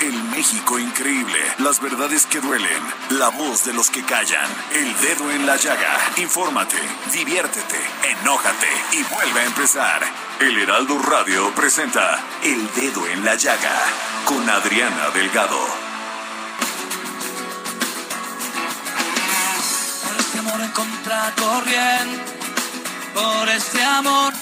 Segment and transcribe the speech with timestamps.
[0.00, 5.28] El México increíble, las verdades que duelen, la voz de los que callan, el dedo
[5.32, 5.98] en la llaga.
[6.18, 6.76] Infórmate,
[7.12, 10.00] diviértete, enójate y vuelve a empezar.
[10.38, 13.74] El Heraldo Radio presenta El Dedo en la Llaga
[14.24, 15.58] con Adriana Delgado.
[20.06, 22.38] Por este amor en contracorriente,
[23.14, 24.32] por este amor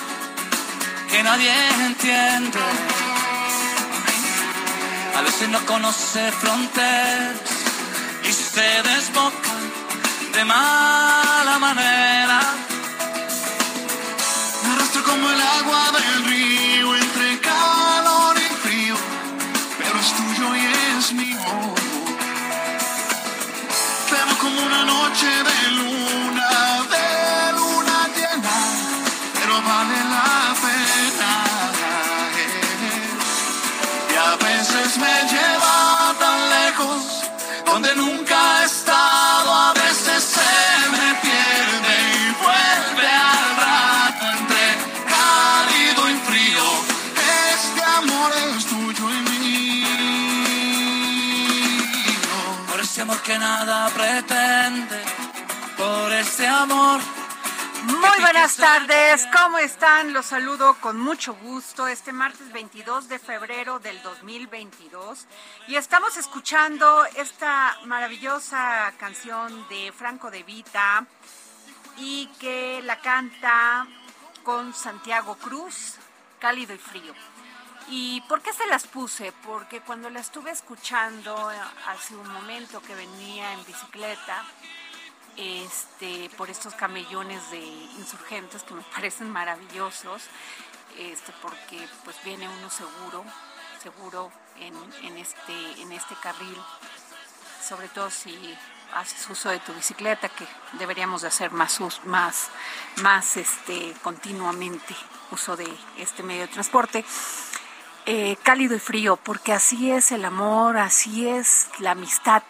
[1.11, 1.53] que nadie
[1.87, 3.16] entiende.
[5.17, 7.41] A veces no conoce fronteras
[8.22, 9.55] y se desboca
[10.34, 12.41] de mala manera.
[14.62, 18.97] Me arrastro como el agua del río entre calor y frío,
[19.78, 21.75] pero es tuyo y es mío.
[24.23, 25.27] Amo como una noche
[37.95, 44.65] nunca he estado, a veces se me pierde y vuelve al rato entre
[45.15, 46.67] cálido y frío.
[47.55, 49.86] Este amor es tuyo y mío.
[52.70, 55.05] Por ese amor que nada pretende,
[55.77, 57.01] por ese amor.
[58.01, 60.12] Muy buenas tardes, ¿cómo están?
[60.12, 65.27] Los saludo con mucho gusto este martes 22 de febrero del 2022
[65.68, 71.06] y estamos escuchando esta maravillosa canción de Franco de Vita
[71.96, 73.86] y que la canta
[74.45, 75.95] con Santiago Cruz,
[76.39, 77.14] Cálido y Frío.
[77.89, 79.33] ¿Y por qué se las puse?
[79.45, 81.56] Porque cuando la estuve escuchando eh,
[81.86, 84.45] hace un momento que venía en bicicleta,
[85.36, 90.23] este, por estos camellones de insurgentes que me parecen maravillosos,
[90.98, 93.24] este, porque pues viene uno seguro,
[93.83, 96.57] seguro en, este, en este carril,
[97.67, 98.57] sobre todo si
[98.95, 100.47] haces uso de tu bicicleta, que
[100.79, 102.48] deberíamos de hacer más, más,
[103.03, 104.95] más este, continuamente
[105.30, 105.68] uso de
[105.98, 107.05] este medio de transporte.
[108.07, 112.45] Eh, cálido y frío, porque así es el amor, así es la amistad.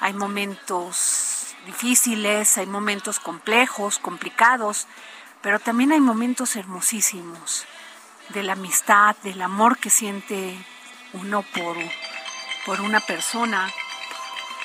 [0.00, 4.86] Hay momentos difíciles, hay momentos complejos, complicados,
[5.40, 7.64] pero también hay momentos hermosísimos
[8.30, 10.56] de la amistad, del amor que siente
[11.12, 11.76] uno por,
[12.64, 13.70] por una persona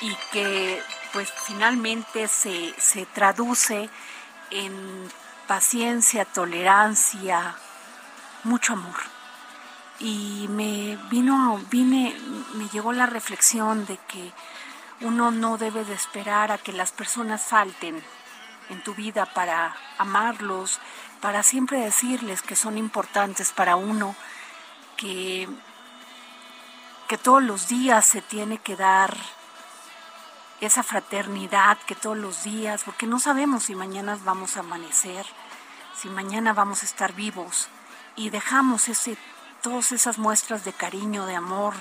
[0.00, 0.82] y que
[1.12, 3.90] pues finalmente se, se traduce
[4.50, 5.08] en
[5.46, 7.56] paciencia, tolerancia,
[8.44, 8.96] mucho amor.
[9.98, 12.16] Y me vino, vine,
[12.54, 14.32] me llegó la reflexión de que
[15.00, 18.02] uno no debe de esperar a que las personas falten
[18.68, 20.80] en tu vida para amarlos,
[21.20, 24.14] para siempre decirles que son importantes para uno,
[24.96, 25.48] que,
[27.06, 29.16] que todos los días se tiene que dar
[30.60, 35.24] esa fraternidad, que todos los días, porque no sabemos si mañana vamos a amanecer,
[35.96, 37.68] si mañana vamos a estar vivos
[38.16, 39.16] y dejamos ese,
[39.62, 41.74] todas esas muestras de cariño, de amor,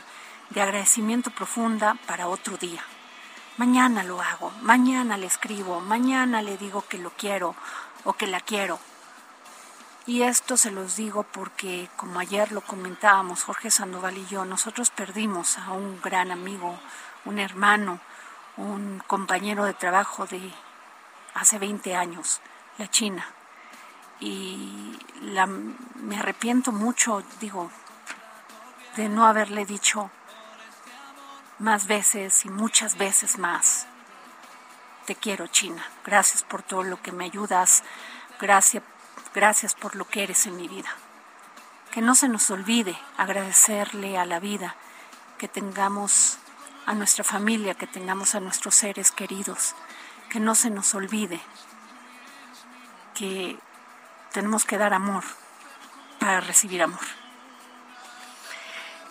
[0.52, 2.84] de agradecimiento profunda para otro día.
[3.58, 7.56] Mañana lo hago, mañana le escribo, mañana le digo que lo quiero
[8.04, 8.80] o que la quiero.
[10.06, 14.92] Y esto se los digo porque, como ayer lo comentábamos Jorge Sandoval y yo, nosotros
[14.92, 16.80] perdimos a un gran amigo,
[17.26, 18.00] un hermano,
[18.58, 20.54] un compañero de trabajo de
[21.34, 22.42] hace 20 años,
[22.78, 23.26] la China.
[24.20, 27.72] Y la, me arrepiento mucho, digo,
[28.96, 30.12] de no haberle dicho
[31.60, 33.88] más veces y muchas veces más.
[35.06, 35.84] Te quiero, China.
[36.06, 37.84] Gracias por todo lo que me ayudas.
[38.40, 38.84] Gracias,
[39.34, 40.90] gracias por lo que eres en mi vida.
[41.92, 44.76] Que no se nos olvide agradecerle a la vida
[45.38, 46.38] que tengamos
[46.86, 49.76] a nuestra familia, que tengamos a nuestros seres queridos,
[50.30, 51.40] que no se nos olvide
[53.14, 53.58] que
[54.32, 55.24] tenemos que dar amor
[56.20, 57.27] para recibir amor.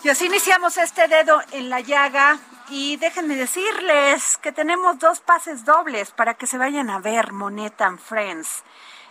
[0.06, 2.38] Y así iniciamos este dedo en la llaga
[2.68, 7.80] y déjenme decirles que tenemos dos pases dobles para que se vayan a ver Monet
[7.80, 8.62] and Friends.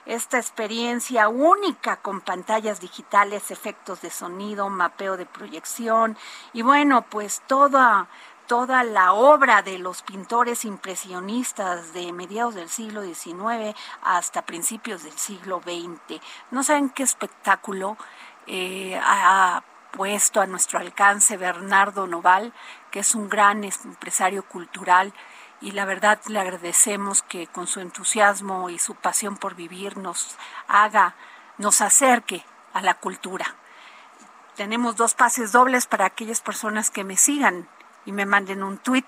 [0.05, 6.17] Esta experiencia única con pantallas digitales, efectos de sonido, mapeo de proyección
[6.53, 8.07] y bueno, pues toda
[8.47, 15.17] toda la obra de los pintores impresionistas de mediados del siglo XIX hasta principios del
[15.17, 16.21] siglo XX.
[16.51, 17.97] No saben qué espectáculo
[18.47, 18.97] eh,
[19.95, 22.53] puesto a nuestro alcance Bernardo Noval,
[22.91, 25.13] que es un gran empresario cultural
[25.61, 30.35] y la verdad le agradecemos que con su entusiasmo y su pasión por vivir nos
[30.67, 31.15] haga,
[31.57, 33.45] nos acerque a la cultura.
[34.55, 37.69] Tenemos dos pases dobles para aquellas personas que me sigan
[38.05, 39.05] y me manden un tweet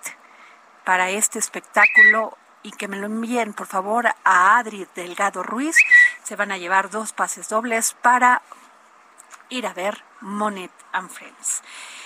[0.85, 5.75] para este espectáculo y que me lo envíen por favor a Adri Delgado Ruiz.
[6.23, 8.41] Se van a llevar dos pases dobles para
[9.49, 11.63] ir a ver Monet and Friends.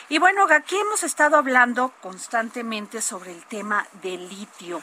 [0.10, 4.82] Y bueno, aquí hemos estado hablando constantemente sobre el tema del litio.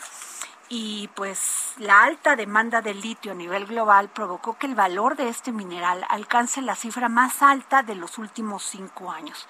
[0.70, 5.28] Y pues la alta demanda de litio a nivel global provocó que el valor de
[5.28, 9.48] este mineral alcance la cifra más alta de los últimos cinco años,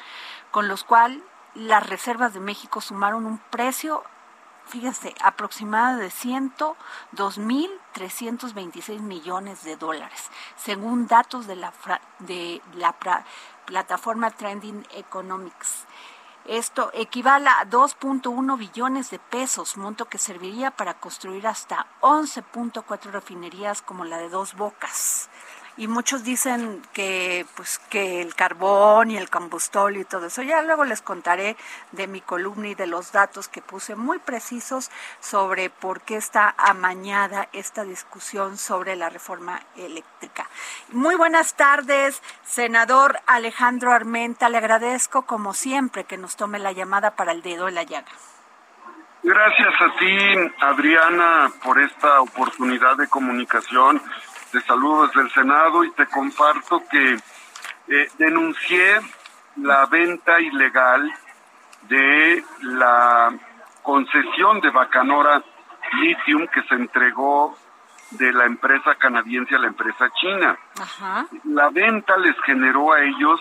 [0.53, 1.21] con los cuales
[1.55, 4.05] las reservas de México sumaron un precio,
[4.69, 11.73] fíjense, aproximado de 102.326 millones de dólares, según datos de la,
[12.21, 12.95] de la
[13.65, 15.87] plataforma Trending Economics.
[16.45, 23.83] Esto equivale a 2.1 billones de pesos, monto que serviría para construir hasta 11.4 refinerías
[23.83, 25.29] como la de Dos Bocas
[25.79, 30.43] y muchos dicen que pues que el carbón y el combustóleo y todo eso.
[30.43, 31.57] Ya luego les contaré
[31.93, 34.91] de mi columna y de los datos que puse muy precisos
[35.21, 40.49] sobre por qué está amañada esta discusión sobre la reforma eléctrica.
[40.91, 44.49] Muy buenas tardes, senador Alejandro Armenta.
[44.49, 48.11] Le agradezco como siempre que nos tome la llamada para el dedo en la llaga.
[49.23, 50.17] Gracias a ti,
[50.61, 54.03] Adriana, por esta oportunidad de comunicación
[54.51, 57.15] te saludo desde el Senado y te comparto que
[57.89, 59.01] eh, denuncié
[59.57, 61.13] la venta ilegal
[61.83, 63.33] de la
[63.83, 65.43] concesión de Bacanora
[66.01, 67.57] Lithium que se entregó
[68.11, 70.59] de la empresa canadiense a la empresa china.
[71.45, 73.41] La venta les generó a ellos,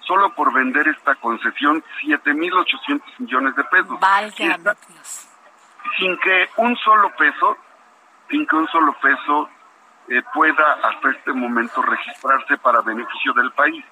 [0.00, 3.98] solo por vender esta concesión, 7.800 millones de pesos.
[5.98, 7.56] sin que un solo peso,
[8.30, 9.48] sin que un solo peso
[10.08, 13.84] eh, pueda hasta este momento registrarse para beneficio del país.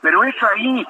[0.00, 0.86] Pero es ahí,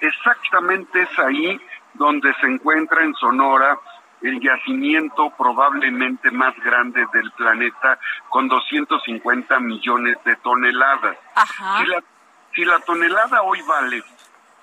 [0.00, 1.60] exactamente es ahí
[1.94, 3.78] donde se encuentra en Sonora
[4.22, 11.16] el yacimiento probablemente más grande del planeta con 250 millones de toneladas.
[11.78, 12.02] Si, la,
[12.54, 14.02] si la tonelada hoy vale,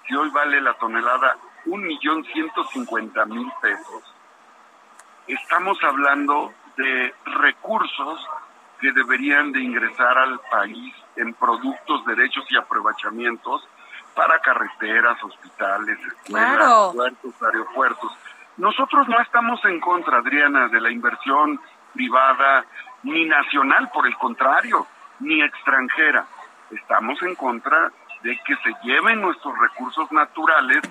[0.07, 4.03] si hoy vale la tonelada un millón ciento cincuenta mil pesos,
[5.27, 8.27] estamos hablando de recursos
[8.79, 13.67] que deberían de ingresar al país en productos, derechos y aprovechamientos
[14.15, 18.11] para carreteras, hospitales, escuelas, puertos, aeropuertos.
[18.57, 21.59] Nosotros no estamos en contra, Adriana, de la inversión
[21.93, 22.65] privada
[23.03, 24.87] ni nacional, por el contrario,
[25.19, 26.25] ni extranjera.
[26.71, 30.81] Estamos en contra de que se lleven nuestros recursos naturales,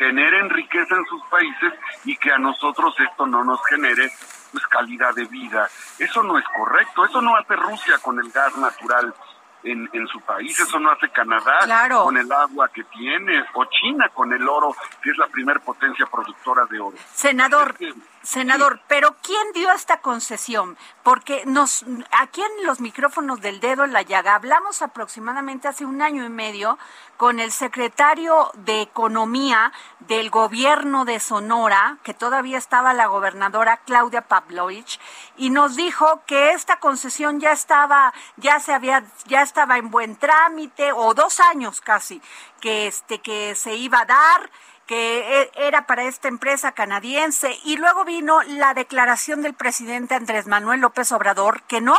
[0.00, 1.74] generen riqueza en sus países
[2.06, 4.10] y que a nosotros esto no nos genere
[4.50, 5.68] pues calidad de vida.
[5.98, 9.14] Eso no es correcto, eso no hace Rusia con el gas natural
[9.62, 14.08] en, en su país, eso no hace Canadá con el agua que tiene, o China
[14.08, 16.96] con el oro, que es la primer potencia productora de oro.
[17.12, 17.76] Senador,
[18.22, 20.76] senador, pero ¿quién dio esta concesión?
[21.02, 26.02] Porque nos, aquí en los micrófonos del dedo en la llaga hablamos aproximadamente hace un
[26.02, 26.78] año y medio
[27.16, 34.22] con el secretario de Economía del gobierno de Sonora, que todavía estaba la gobernadora Claudia
[34.22, 34.98] Pavlovich,
[35.36, 40.16] y nos dijo que esta concesión ya estaba, ya se había, ya estaba en buen
[40.16, 42.22] trámite, o dos años casi,
[42.60, 44.50] que este, que se iba a dar,
[44.90, 50.48] que e, era para esta empresa canadiense, y luego vino la declaración del presidente Andrés
[50.48, 51.96] Manuel López Obrador que no,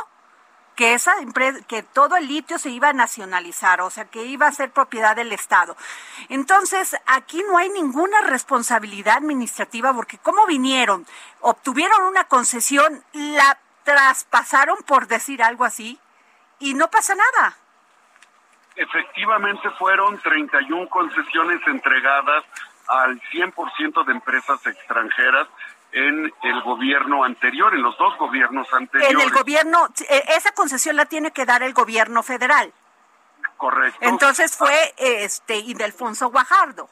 [0.76, 4.46] que esa empresa, que todo el litio se iba a nacionalizar, o sea, que iba
[4.46, 5.78] a ser propiedad del Estado.
[6.28, 11.08] Entonces, aquí no hay ninguna responsabilidad administrativa porque cómo vinieron,
[11.40, 15.98] obtuvieron una concesión, la traspasaron por decir algo así
[16.60, 17.56] y no pasa nada.
[18.76, 22.44] Efectivamente fueron 31 concesiones entregadas
[22.92, 25.48] al 100% de empresas extranjeras
[25.94, 29.14] en el gobierno anterior, en los dos gobiernos anteriores.
[29.14, 32.74] En el gobierno, eh, esa concesión la tiene que dar el gobierno federal.
[33.56, 34.00] Correcto.
[34.02, 36.90] Entonces fue este Ildefonso Guajardo.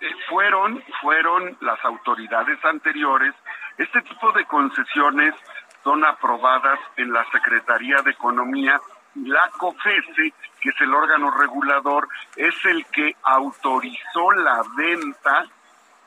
[0.00, 3.34] Eh, fueron, fueron las autoridades anteriores.
[3.78, 5.34] Este tipo de concesiones
[5.82, 8.80] son aprobadas en la Secretaría de Economía
[9.14, 15.46] la COFESE, que es el órgano regulador, es el que autorizó la venta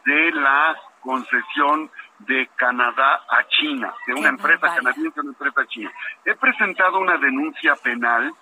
[0.06, 5.92] de la concesión de Canadá a China, de una empresa canadiense a una empresa china.
[6.26, 8.34] He presentado una denuncia penal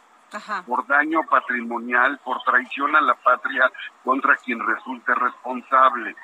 [0.65, 3.71] por daño patrimonial, por traición a la patria
[4.03, 6.15] contra quien resulte responsable.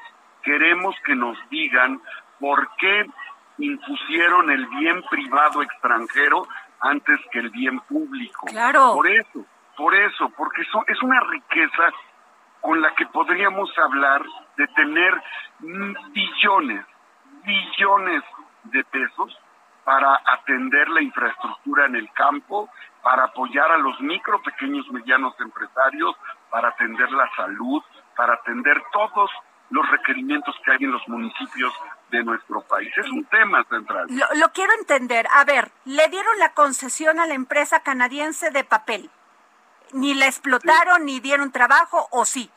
[0.43, 2.01] Queremos que nos digan
[2.39, 3.05] por qué
[3.57, 6.48] impusieron el bien privado extranjero
[6.81, 8.47] antes que el bien público.
[8.47, 8.93] Claro.
[8.93, 9.45] Por eso,
[9.77, 11.91] por eso, porque eso es una riqueza
[12.59, 14.23] con la que podríamos hablar
[14.57, 15.21] de tener
[15.59, 16.85] billones,
[17.43, 18.23] billones
[18.63, 19.38] de pesos
[19.83, 22.69] para atender la infraestructura en el campo,
[23.01, 26.15] para apoyar a los micro, pequeños, medianos empresarios,
[26.51, 27.81] para atender la salud,
[28.15, 29.31] para atender todos
[29.71, 31.73] los requerimientos que hay en los municipios
[32.12, 32.91] de nuestro país.
[32.96, 34.08] Es un tema central.
[34.36, 35.27] Lo, quiero entender.
[35.32, 39.10] A ver, le dieron la concesión a la empresa canadiense de papel.
[39.94, 42.50] ¿Ni la explotaron, ni dieron trabajo, o sí?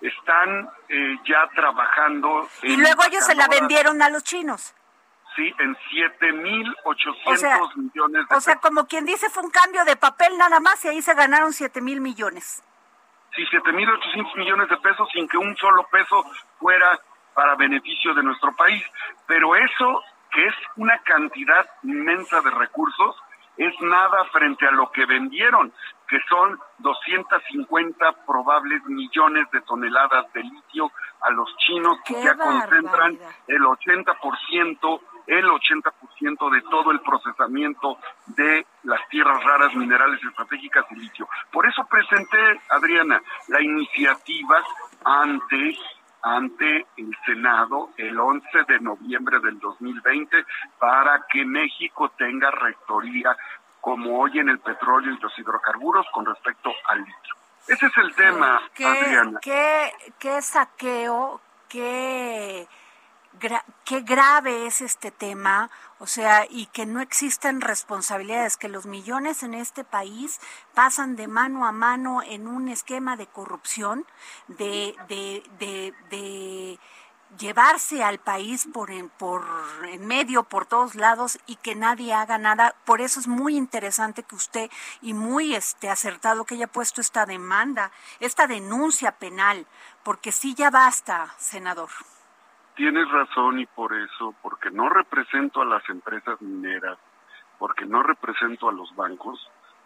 [0.00, 2.48] Están eh, ya trabajando.
[2.62, 4.74] y luego ellos se la vendieron a los chinos.
[5.36, 5.76] Sí, en
[6.20, 10.84] 7.800 millones de O sea, como quien dice, fue un cambio de papel nada más
[10.84, 12.64] y ahí se ganaron 7 mil millones.
[13.36, 16.24] Sí, 7.800 millones de pesos sin que un solo peso
[16.58, 16.98] fuera
[17.34, 18.82] para beneficio de nuestro país.
[19.26, 23.16] Pero eso, que es una cantidad inmensa de recursos,
[23.56, 25.72] es nada frente a lo que vendieron,
[26.08, 33.18] que son 250 probables millones de toneladas de litio a los chinos que ya concentran
[33.46, 40.96] el 80% el 80% de todo el procesamiento de las tierras raras, minerales estratégicas y
[40.96, 41.28] litio.
[41.52, 44.62] Por eso presenté, Adriana, la iniciativa
[45.04, 45.76] ante
[46.22, 50.44] ante el Senado el 11 de noviembre del 2020
[50.78, 53.36] para que México tenga rectoría
[53.80, 57.34] como hoy en el petróleo y los hidrocarburos con respecto al litio.
[57.66, 59.38] Ese es el tema, Adriana.
[59.40, 62.66] ¿Qué, qué saqueo, qué
[63.84, 69.42] qué grave es este tema, o sea, y que no existen responsabilidades, que los millones
[69.42, 70.40] en este país
[70.74, 74.06] pasan de mano a mano en un esquema de corrupción,
[74.48, 76.80] de, de, de, de
[77.38, 79.44] llevarse al país por en, por
[79.86, 82.74] en medio, por todos lados y que nadie haga nada.
[82.86, 84.70] Por eso es muy interesante que usted
[85.02, 89.66] y muy este acertado que haya puesto esta demanda, esta denuncia penal,
[90.02, 91.90] porque sí ya basta, senador.
[92.80, 96.96] Tienes razón y por eso, porque no represento a las empresas mineras,
[97.58, 99.38] porque no represento a los bancos,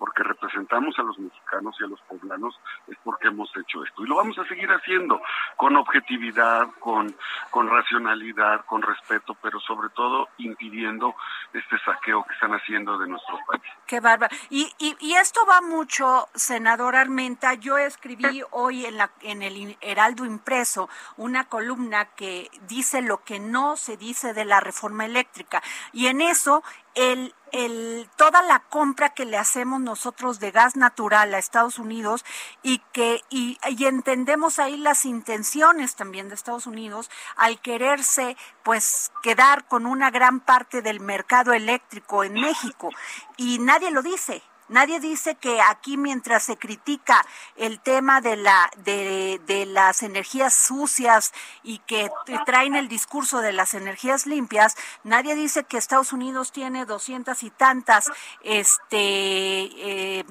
[0.05, 4.05] porque representamos a los mexicanos y a los poblanos, es porque hemos hecho esto.
[4.05, 5.19] Y lo vamos a seguir haciendo
[5.57, 7.17] con objetividad, con,
[7.49, 11.15] con racionalidad, con respeto, pero sobre todo impidiendo
[11.55, 13.63] este saqueo que están haciendo de nuestro país.
[13.87, 14.37] Qué bárbaro.
[14.51, 17.55] Y, y, y esto va mucho, senador Armenta.
[17.55, 23.41] Yo escribí hoy en, la, en el Heraldo Impreso una columna que dice lo que
[23.41, 25.63] no se dice de la reforma eléctrica.
[25.95, 26.63] Y en eso
[26.95, 32.25] el, el, toda la compra que le hacemos nosotros de gas natural a Estados Unidos
[32.65, 39.13] y que y, y, entendemos ahí las intenciones también de Estados Unidos al quererse pues
[39.23, 42.91] quedar con una gran parte del mercado eléctrico en México.
[43.37, 47.25] Y nadie lo dice Nadie dice que aquí mientras se critica
[47.57, 52.11] el tema de la de, de, las energías sucias y que
[52.47, 57.51] traen el discurso de las energías limpias, nadie dice que Estados Unidos tiene doscientas y
[57.51, 58.11] tantas
[58.43, 60.25] este eh,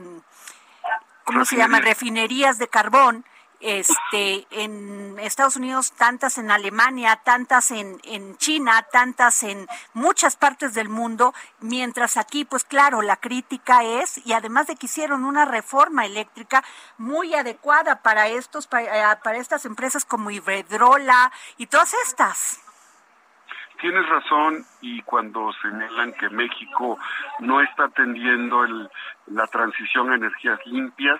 [1.24, 1.80] ¿cómo se llama?
[1.80, 3.26] refinerías de carbón
[3.64, 10.74] este, en Estados Unidos, tantas en Alemania, tantas en, en China, tantas en muchas partes
[10.74, 15.46] del mundo, mientras aquí, pues claro, la crítica es, y además de que hicieron una
[15.46, 16.64] reforma eléctrica
[16.98, 22.60] muy adecuada para estos, para, para estas empresas como Iberdrola y todas estas.
[23.80, 26.98] Tienes razón y cuando señalan que México
[27.40, 28.90] no está atendiendo el,
[29.28, 31.20] la transición a energías limpias,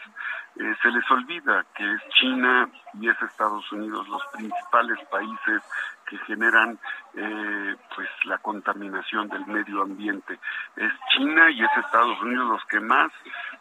[0.56, 5.64] eh, se les olvida que es China y es Estados Unidos los principales países
[6.06, 6.78] que generan
[7.16, 10.40] eh, pues la contaminación del medio ambiente.
[10.76, 13.12] Es China y es Estados Unidos los que más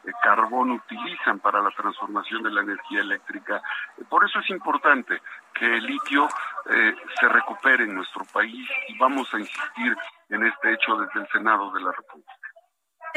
[0.05, 3.63] eh, carbón utilizan para la transformación de la energía eléctrica.
[4.09, 5.23] Por eso es importante
[5.55, 6.29] que el litio
[6.67, 9.97] eh, se recupere en nuestro país y vamos a insistir
[10.29, 12.42] en este hecho desde el Senado de la República.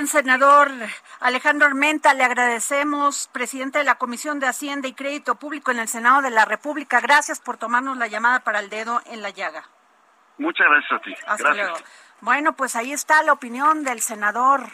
[0.07, 0.69] Senador
[1.19, 5.87] Alejandro Armenta, le agradecemos, presidente de la Comisión de Hacienda y Crédito Público en el
[5.87, 6.99] Senado de la República.
[6.99, 9.63] Gracias por tomarnos la llamada para el dedo en la llaga.
[10.37, 11.15] Muchas gracias a ti.
[11.25, 11.77] Hasta luego.
[12.21, 14.69] Bueno, pues ahí está la opinión del senador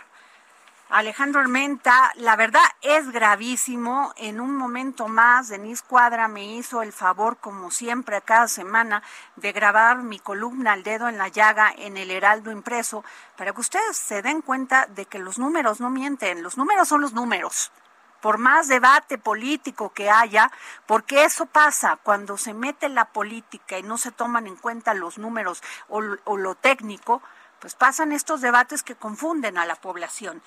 [0.91, 4.13] Alejandro Armenta, la verdad es gravísimo.
[4.17, 9.01] En un momento más, Denise Cuadra me hizo el favor, como siempre, cada semana,
[9.37, 13.05] de grabar mi columna al dedo en la llaga en el Heraldo impreso,
[13.37, 16.43] para que ustedes se den cuenta de que los números no mienten.
[16.43, 17.71] Los números son los números.
[18.19, 20.51] Por más debate político que haya,
[20.87, 25.17] porque eso pasa cuando se mete la política y no se toman en cuenta los
[25.17, 26.01] números o
[26.37, 27.21] lo técnico,
[27.59, 30.41] pues pasan estos debates que confunden a la población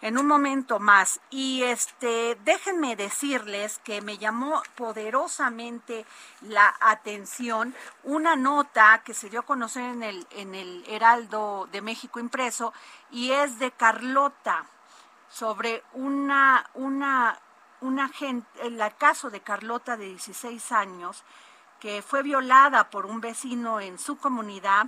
[0.00, 1.20] en un momento más.
[1.30, 6.06] Y este, déjenme decirles que me llamó poderosamente
[6.42, 7.74] la atención
[8.04, 12.72] una nota que se dio a conocer en el, en el Heraldo de México impreso
[13.10, 14.64] y es de Carlota
[15.30, 17.38] sobre una, una,
[17.80, 21.24] una gente, el caso de Carlota de 16 años
[21.80, 24.86] que fue violada por un vecino en su comunidad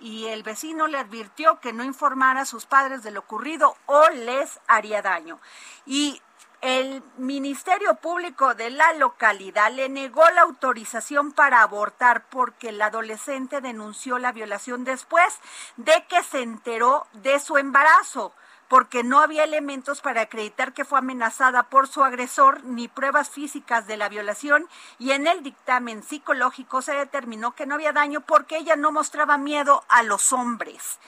[0.00, 4.08] y el vecino le advirtió que no informara a sus padres de lo ocurrido o
[4.10, 5.38] les haría daño.
[5.86, 6.20] Y
[6.62, 13.60] el Ministerio Público de la localidad le negó la autorización para abortar porque el adolescente
[13.60, 15.38] denunció la violación después
[15.76, 18.34] de que se enteró de su embarazo
[18.70, 23.88] porque no había elementos para acreditar que fue amenazada por su agresor ni pruebas físicas
[23.88, 24.68] de la violación
[25.00, 29.38] y en el dictamen psicológico se determinó que no había daño porque ella no mostraba
[29.38, 31.00] miedo a los hombres.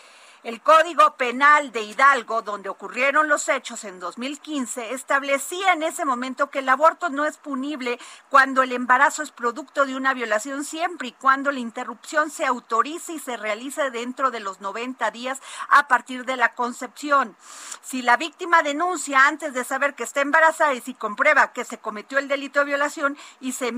[0.45, 6.51] El Código Penal de Hidalgo, donde ocurrieron los hechos en 2015, establecía en ese momento
[6.51, 11.07] que el aborto no es punible cuando el embarazo es producto de una violación siempre
[11.07, 15.87] y cuando la interrupción se autorice y se realice dentro de los 90 días a
[15.87, 17.37] partir de la concepción.
[17.81, 21.79] Si la víctima denuncia antes de saber que está embarazada y si comprueba que se
[21.79, 23.73] cometió el delito de violación y se,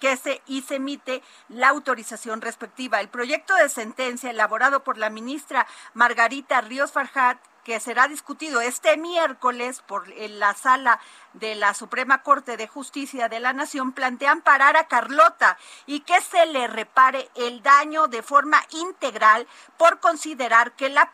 [0.00, 3.00] que se, y se emite la autorización respectiva.
[3.00, 8.96] El proyecto de sentencia elaborado por la ministra Margarita Ríos Farjat, que será discutido este
[8.96, 10.98] miércoles por la sala
[11.32, 16.20] de la Suprema Corte de Justicia de la Nación, plantean parar a Carlota y que
[16.20, 21.12] se le repare el daño de forma integral por considerar que la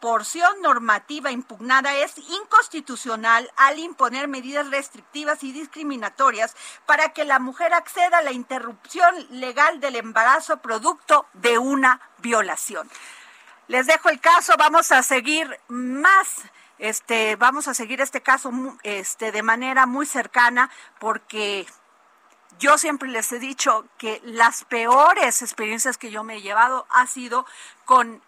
[0.00, 7.72] porción normativa impugnada es inconstitucional al imponer medidas restrictivas y discriminatorias para que la mujer
[7.72, 12.90] acceda a la interrupción legal del embarazo producto de una violación.
[13.66, 16.42] Les dejo el caso, vamos a seguir más
[16.78, 18.50] este vamos a seguir este caso
[18.82, 21.66] este de manera muy cercana porque
[22.58, 27.06] yo siempre les he dicho que las peores experiencias que yo me he llevado ha
[27.06, 27.46] sido
[27.84, 28.22] con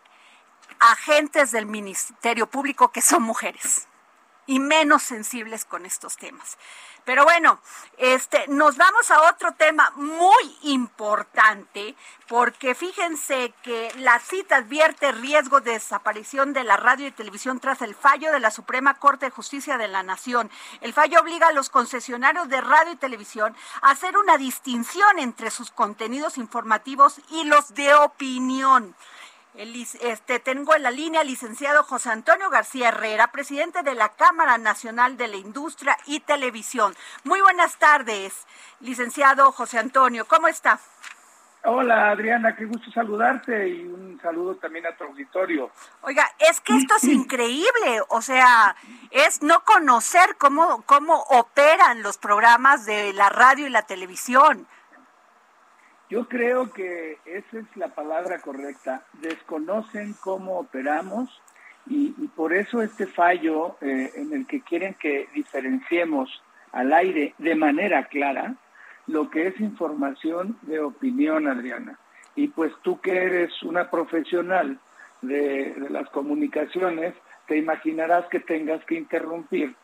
[0.79, 3.89] agentes del Ministerio Público que son mujeres
[4.47, 6.57] y menos sensibles con estos temas.
[7.07, 7.61] Pero bueno,
[7.99, 11.95] este, nos vamos a otro tema muy importante,
[12.27, 17.81] porque fíjense que la cita advierte riesgo de desaparición de la radio y televisión tras
[17.81, 20.51] el fallo de la Suprema Corte de Justicia de la Nación.
[20.81, 25.53] El fallo obliga a los concesionarios de radio y televisión a hacer una distinción entre
[25.53, 28.97] sus contenidos informativos y los de opinión
[29.59, 34.59] este, tengo en la línea al licenciado José Antonio García Herrera, presidente de la Cámara
[34.59, 36.95] Nacional de la Industria y Televisión.
[37.25, 38.47] Muy buenas tardes,
[38.81, 40.79] licenciado José Antonio, ¿cómo está?
[41.65, 45.71] Hola Adriana, qué gusto saludarte y un saludo también a tu auditorio.
[46.03, 48.77] Oiga, es que esto es increíble, o sea,
[49.11, 54.69] es no conocer cómo, cómo operan los programas de la radio y la televisión.
[56.09, 59.03] Yo creo que esa es la palabra correcta.
[59.21, 61.43] Desconocen cómo operamos
[61.87, 66.43] y, por eso este fallo eh, en el que quieren que diferenciemos
[66.73, 68.55] al aire de manera clara
[69.07, 71.99] lo que es información de opinión, Adriana.
[72.35, 74.79] Y pues tú que eres una profesional
[75.23, 77.15] de, de las comunicaciones,
[77.47, 79.75] te imaginarás que tengas que interrumpir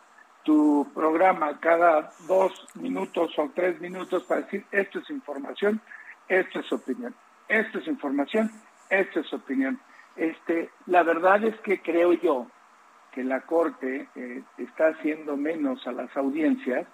[0.45, 5.81] tu programa cada dos minutos o tres minutos para decir esto es información
[6.33, 7.15] esta es opinión,
[7.49, 8.51] esta es información,
[8.89, 9.79] esta es opinión.
[10.17, 12.47] Este, la verdad es que creo yo
[13.13, 16.87] que la Corte eh, está haciendo menos a las audiencias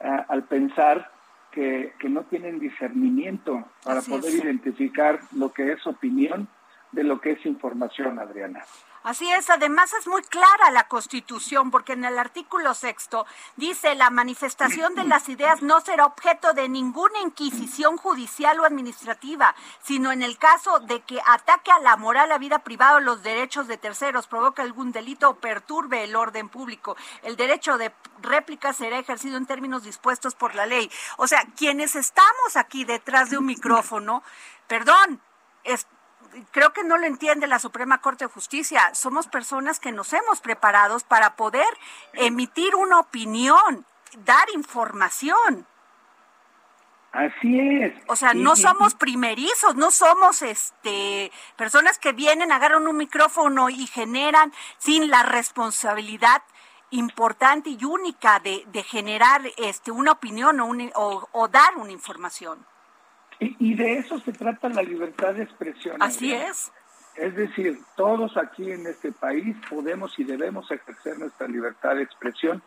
[0.00, 1.10] al pensar
[1.50, 6.48] que, que no tienen discernimiento para poder identificar lo que es opinión
[6.90, 8.64] de lo que es información, Adriana.
[9.02, 14.10] Así es, además es muy clara la Constitución, porque en el artículo sexto dice la
[14.10, 20.20] manifestación de las ideas no será objeto de ninguna inquisición judicial o administrativa, sino en
[20.20, 23.78] el caso de que ataque a la moral, la vida privada o los derechos de
[23.78, 26.94] terceros, provoque algún delito o perturbe el orden público.
[27.22, 30.90] El derecho de réplica será ejercido en términos dispuestos por la ley.
[31.16, 34.22] O sea, quienes estamos aquí detrás de un micrófono,
[34.66, 35.22] perdón,
[35.64, 35.86] es,
[36.50, 38.94] creo que no lo entiende la Suprema Corte de Justicia.
[38.94, 41.68] Somos personas que nos hemos preparado para poder
[42.14, 43.86] emitir una opinión,
[44.24, 45.66] dar información.
[47.12, 47.92] Así es.
[48.06, 53.86] O sea, no somos primerizos, no somos este personas que vienen, agarran un micrófono y
[53.88, 56.42] generan sin la responsabilidad
[56.90, 62.64] importante y única de, generar este una opinión o, o dar una información.
[63.40, 65.96] Y, de eso se trata la libertad de expresión.
[66.00, 66.70] Así es.
[67.16, 72.62] Es decir, todos aquí en este país podemos y debemos ejercer nuestra libertad de expresión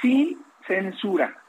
[0.00, 1.42] sin censura.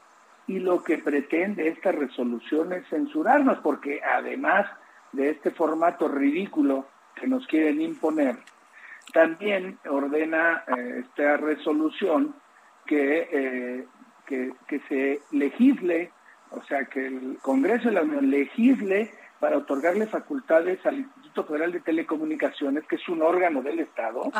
[0.46, 4.66] Y lo que pretende esta resolución es censurarnos, porque además
[5.12, 8.36] de este formato ridículo que nos quieren imponer,
[9.14, 12.34] también ordena eh, esta resolución
[12.84, 13.86] que, eh,
[14.26, 16.12] que, que se legisle
[16.54, 19.10] o sea, que el Congreso de la Unión legisle
[19.40, 24.30] para otorgarle facultades al Instituto Federal de Telecomunicaciones, que es un órgano del Estado,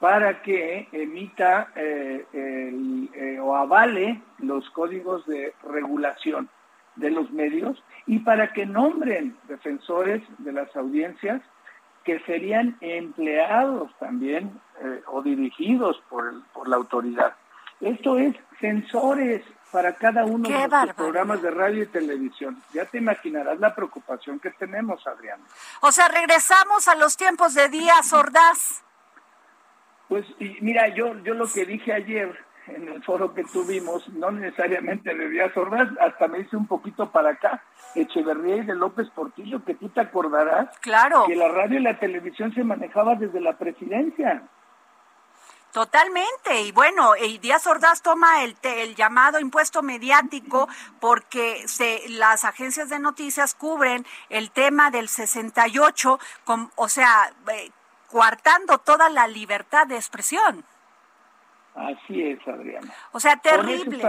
[0.00, 6.48] para que emita eh, eh, o avale los códigos de regulación
[6.96, 11.42] de los medios y para que nombren defensores de las audiencias
[12.04, 17.34] que serían empleados también eh, o dirigidos por, por la autoridad.
[17.80, 22.62] Esto es censores, para cada uno de los programas de radio y televisión.
[22.72, 25.40] Ya te imaginarás la preocupación que tenemos, Adrián.
[25.80, 28.82] O sea, regresamos a los tiempos de Díaz Ordaz.
[30.08, 30.24] Pues
[30.60, 35.28] mira, yo, yo lo que dije ayer en el foro que tuvimos, no necesariamente de
[35.28, 37.62] Díaz Ordaz, hasta me hice un poquito para acá,
[37.94, 41.24] Echeverría y de López Portillo, que tú te acordarás claro.
[41.26, 44.42] que la radio y la televisión se manejaba desde la presidencia.
[45.76, 46.62] Totalmente.
[46.62, 52.88] Y bueno, y Díaz Ordaz toma el, el llamado impuesto mediático porque se, las agencias
[52.88, 57.70] de noticias cubren el tema del 68, con, o sea, eh,
[58.08, 60.64] coartando toda la libertad de expresión.
[61.76, 62.90] Así es, Adriana.
[63.12, 64.02] O sea, terrible.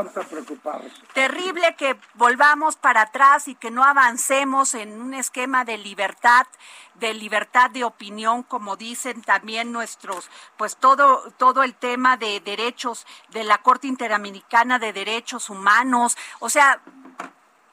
[1.13, 6.47] Terrible que volvamos para atrás y que no avancemos en un esquema de libertad,
[6.95, 13.05] de libertad de opinión, como dicen también nuestros, pues todo, todo el tema de derechos
[13.31, 16.17] de la Corte Interamericana de Derechos Humanos.
[16.39, 16.79] O sea,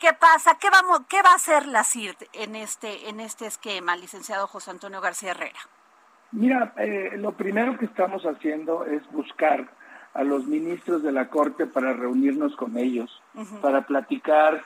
[0.00, 0.58] ¿qué pasa?
[0.58, 4.72] ¿Qué vamos, qué va a hacer la CIRT en este, en este esquema, licenciado José
[4.72, 5.60] Antonio García Herrera?
[6.32, 9.68] Mira, eh, lo primero que estamos haciendo es buscar
[10.14, 13.22] a los ministros de la Corte para reunirnos con ellos,
[13.60, 14.62] para platicar,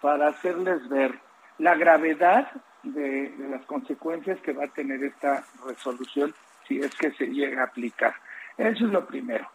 [0.00, 1.18] para hacerles ver
[1.58, 2.50] la gravedad
[2.82, 6.34] de, las consecuencias que va a tener esta resolución
[6.66, 8.14] si es que se llega a aplicar.
[8.56, 9.48] Eso es lo primero.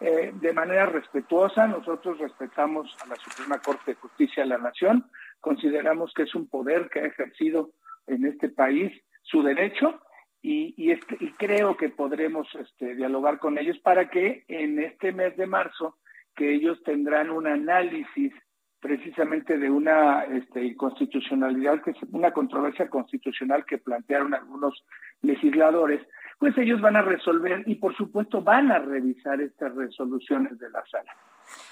[0.00, 5.10] Eh, de manera respetuosa, nosotros respetamos a la Suprema Corte de Justicia de la Nación,
[5.40, 7.70] consideramos que es un poder que ha ejercido
[8.06, 10.00] en este país su derecho
[10.42, 15.36] y, este, y creo que podremos este, dialogar con ellos para que en este mes
[15.36, 15.96] de marzo,
[16.36, 18.32] que ellos tendrán un análisis
[18.80, 24.84] precisamente de una este, constitucionalidad, que es una controversia constitucional que plantearon algunos
[25.22, 26.06] legisladores,
[26.38, 30.84] pues ellos van a resolver y por supuesto van a revisar estas resoluciones de la
[30.86, 31.12] sala.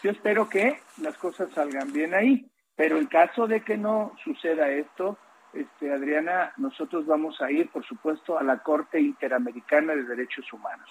[0.03, 4.71] Yo espero que las cosas salgan bien ahí, pero en caso de que no suceda
[4.71, 5.19] esto,
[5.55, 10.89] este, Adriana, nosotros vamos a ir, por supuesto, a la Corte Interamericana de Derechos Humanos.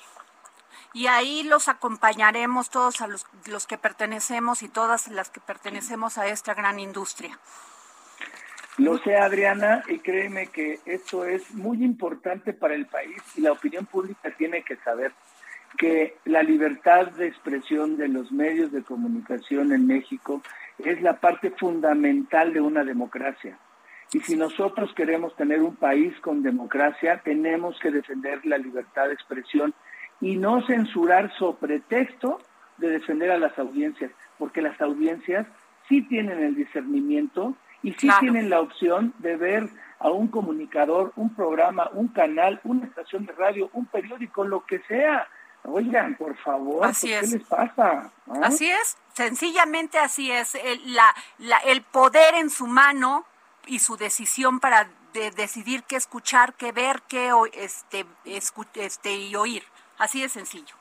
[0.94, 6.18] Y ahí los acompañaremos todos a los, los que pertenecemos y todas las que pertenecemos
[6.18, 7.38] a esta gran industria.
[8.78, 13.52] Lo sé, Adriana, y créeme que esto es muy importante para el país y la
[13.52, 15.12] opinión pública tiene que saber
[15.78, 20.42] que la libertad de expresión de los medios de comunicación en México
[20.80, 23.58] es la parte fundamental de una democracia.
[24.14, 29.14] Y si nosotros queremos tener un país con democracia, tenemos que defender la libertad de
[29.14, 29.74] expresión
[30.22, 32.40] y no censurar sobre pretexto
[32.78, 35.48] de defender a las audiencias, porque las audiencias
[35.90, 41.34] sí tienen el discernimiento y sí tienen la opción de ver a un comunicador, un
[41.34, 45.28] programa, un canal, una estación de radio, un periódico, lo que sea,
[45.66, 48.12] Oigan, por favor, ¿qué les pasa?
[48.42, 50.56] Así es, sencillamente así es.
[50.56, 53.26] El, la, el poder en su mano
[53.66, 54.90] y su decisión para
[55.36, 59.64] decidir qué escuchar, qué ver, qué este, este, y oír.
[59.98, 60.76] Así de sencillo.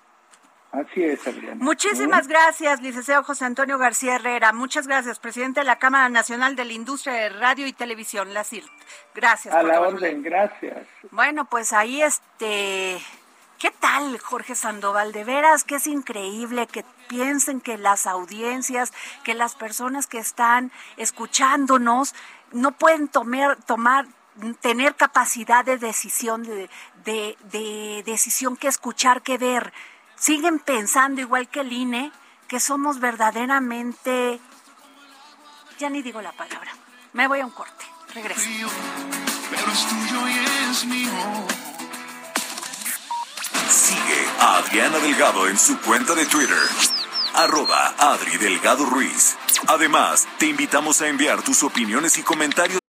[0.72, 1.62] Así es, Adriana.
[1.62, 4.54] Muchísimas gracias, licenciado José Antonio García Herrera.
[4.54, 8.42] Muchas gracias, presidente de la Cámara Nacional de la Industria de Radio y Televisión, la
[8.42, 8.70] CIRT.
[9.14, 9.54] Gracias.
[9.54, 10.86] A la orden, gracias.
[11.10, 12.98] Bueno, pues ahí este...
[13.58, 15.12] ¿Qué tal, Jorge Sandoval?
[15.12, 18.92] De veras que es increíble que piensen que las audiencias,
[19.22, 22.12] que las personas que están escuchándonos
[22.52, 24.06] no pueden tomar, tomar
[24.60, 26.68] tener capacidad de decisión, de,
[27.04, 29.72] de, de decisión que escuchar, que ver
[30.16, 32.12] siguen pensando igual que el INE
[32.46, 34.38] que somos verdaderamente,
[35.78, 36.70] ya ni digo la palabra,
[37.14, 37.84] me voy a un corte,
[38.14, 38.42] regreso.
[39.50, 41.10] Pero es tuyo y es mío.
[43.68, 46.58] Sigue a Adriana Delgado en su cuenta de Twitter,
[47.34, 49.36] arroba Adri Delgado Ruiz.
[49.68, 52.82] Además, te invitamos a enviar tus opiniones y comentarios.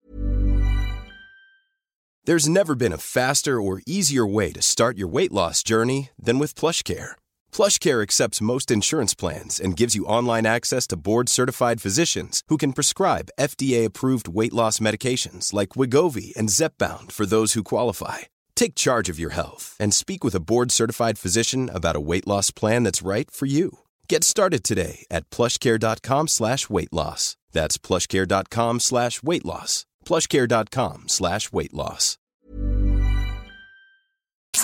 [2.25, 6.39] There's never been a faster or easier way to start your weight loss journey than
[6.39, 7.13] with PlushCare.
[7.51, 12.75] PlushCare accepts most insurance plans and gives you online access to board-certified physicians who can
[12.75, 18.19] prescribe FDA-approved weight loss medications like Wigovi and Zepbound for those who qualify.
[18.55, 22.51] Take charge of your health and speak with a board-certified physician about a weight loss
[22.51, 23.79] plan that's right for you.
[24.11, 27.37] Get started today at plushcare.com slash weight loss.
[27.53, 29.87] That's plushcare.com slash weight loss.
[30.05, 32.17] plushcare.com slash weight loss.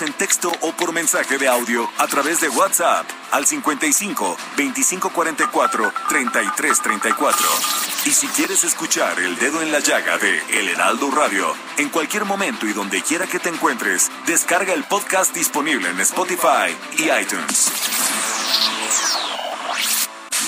[0.01, 7.47] En texto o por mensaje de audio a través de WhatsApp al 55 2544 3334.
[8.05, 12.25] Y si quieres escuchar El Dedo en la Llaga de El Heraldo Radio, en cualquier
[12.25, 17.71] momento y donde quiera que te encuentres, descarga el podcast disponible en Spotify y iTunes.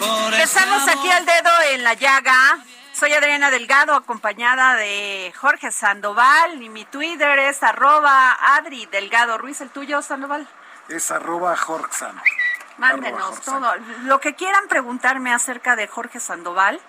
[0.00, 2.58] Empezamos aquí al dedo en la llaga
[2.98, 9.60] soy Adriana Delgado, acompañada de Jorge Sandoval, y mi Twitter es arroba Adri Delgado Ruiz.
[9.60, 10.48] ¿El tuyo, Sandoval?
[10.88, 12.28] Es arroba Jorge Sandoval.
[12.76, 13.72] Mándenos todo.
[14.02, 16.80] Lo que quieran preguntarme acerca de Jorge Sandoval,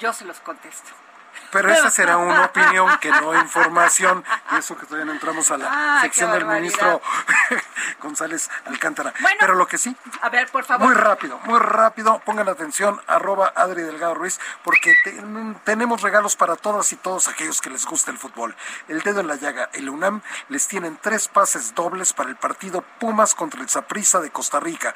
[0.00, 0.90] yo se los contesto.
[1.50, 4.24] Pero esa será una opinión que no información.
[4.52, 7.00] Y eso que todavía no entramos a la ah, sección del ministro
[8.02, 9.12] González Alcántara.
[9.38, 9.96] Pero lo que sí.
[10.22, 10.86] A ver, por favor.
[10.86, 12.20] Muy rápido, muy rápido.
[12.24, 14.94] Pongan atención, arroba Adri Delgado Ruiz, porque
[15.64, 18.54] tenemos regalos para todas y todos aquellos que les gusta el fútbol.
[18.88, 22.84] El dedo en la llaga, el UNAM, les tienen tres pases dobles para el partido
[22.98, 24.94] Pumas contra el Zaprisa de Costa Rica.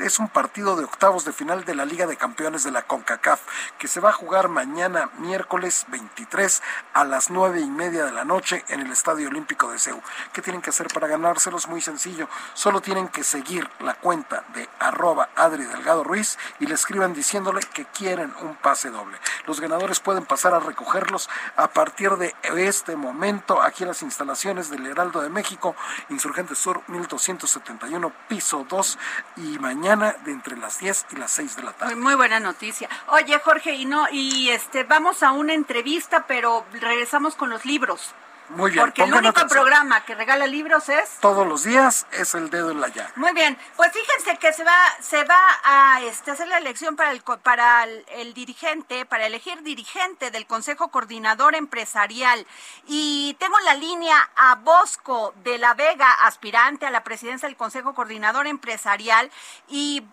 [0.00, 3.40] es un partido de octavos de final de la Liga de Campeones de la CONCACAF,
[3.78, 6.62] que se va a jugar mañana miércoles 23
[6.94, 10.02] a las nueve y media de la noche en el Estadio Olímpico de Seúl.
[10.32, 11.68] ¿Qué tienen que hacer para ganárselos?
[11.68, 12.28] Muy sencillo.
[12.54, 17.60] Solo tienen que seguir la cuenta de arroba Adri Delgado Ruiz y le escriban diciéndole
[17.60, 19.18] que quieren un pase doble.
[19.46, 24.70] Los ganadores pueden pasar a recogerlos a partir de este momento aquí en las instalaciones
[24.70, 25.74] del Heraldo de México,
[26.08, 28.98] Insurgente Sur 1271, piso 2
[29.36, 31.96] y mañana de entre las 10 y las 6 de la tarde.
[31.96, 32.88] Muy, buena noticia.
[33.08, 35.77] Oye, Jorge, y no y este vamos a una entrevista,
[36.26, 38.14] pero regresamos con los libros.
[38.50, 38.84] Muy bien.
[38.84, 42.80] Porque el único programa que regala libros es todos los días es el dedo en
[42.80, 43.10] la llave.
[43.16, 43.58] Muy bien.
[43.76, 47.84] Pues fíjense que se va se va a este, hacer la elección para el para
[47.84, 52.46] el, dirigente, para elegir dirigente del Consejo Coordinador Empresarial
[52.86, 57.56] y tengo en la línea a Bosco de la Vega, aspirante a la presidencia del
[57.56, 59.30] Consejo Coordinador Empresarial
[59.68, 60.04] y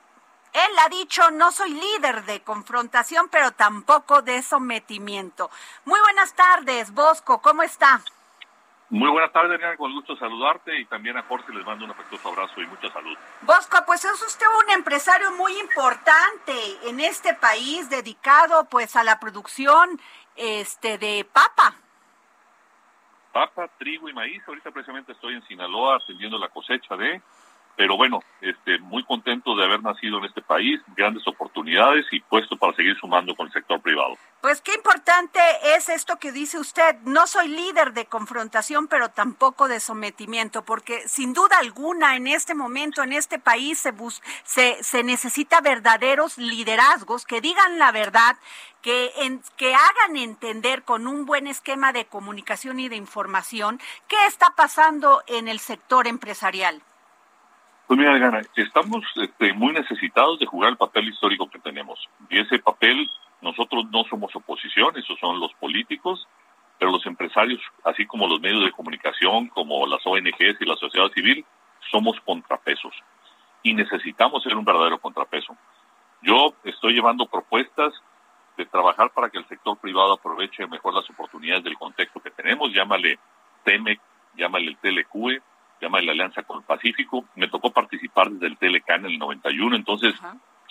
[0.55, 5.51] él ha dicho, no soy líder de confrontación, pero tampoco de sometimiento.
[5.83, 8.01] Muy buenas tardes, Bosco, ¿cómo está?
[8.89, 12.29] Muy buenas tardes, Adriana, con gusto saludarte y también a Jorge les mando un afectuoso
[12.29, 13.17] abrazo y mucha salud.
[13.41, 19.19] Bosco, pues es usted un empresario muy importante en este país dedicado pues a la
[19.19, 19.99] producción
[20.35, 21.75] este de papa.
[23.33, 24.41] Papa, trigo y maíz.
[24.47, 27.21] Ahorita precisamente estoy en Sinaloa atendiendo la cosecha de
[27.75, 32.57] pero bueno, este, muy contento de haber nacido en este país, grandes oportunidades y puesto
[32.57, 34.17] para seguir sumando con el sector privado.
[34.41, 35.39] Pues qué importante
[35.75, 36.97] es esto que dice usted.
[37.03, 42.53] No soy líder de confrontación, pero tampoco de sometimiento, porque sin duda alguna en este
[42.53, 43.93] momento, en este país, se,
[44.43, 48.38] se, se necesita verdaderos liderazgos que digan la verdad,
[48.81, 54.27] que, en, que hagan entender con un buen esquema de comunicación y de información qué
[54.27, 56.83] está pasando en el sector empresarial.
[57.87, 61.99] Pues mira, Gana, estamos este, muy necesitados de jugar el papel histórico que tenemos.
[62.29, 63.07] Y ese papel,
[63.41, 66.27] nosotros no somos oposición, esos son los políticos,
[66.79, 71.11] pero los empresarios, así como los medios de comunicación, como las ONGs y la sociedad
[71.11, 71.45] civil,
[71.91, 72.93] somos contrapesos.
[73.61, 75.55] Y necesitamos ser un verdadero contrapeso.
[76.23, 77.93] Yo estoy llevando propuestas
[78.57, 82.73] de trabajar para que el sector privado aproveche mejor las oportunidades del contexto que tenemos,
[82.73, 83.19] llámale
[83.63, 83.99] TEMEC,
[84.35, 85.41] llámale el TLQE,
[85.81, 87.25] llama la Alianza con el Pacífico.
[87.35, 90.13] Me tocó participar desde el Telecan en el 91, entonces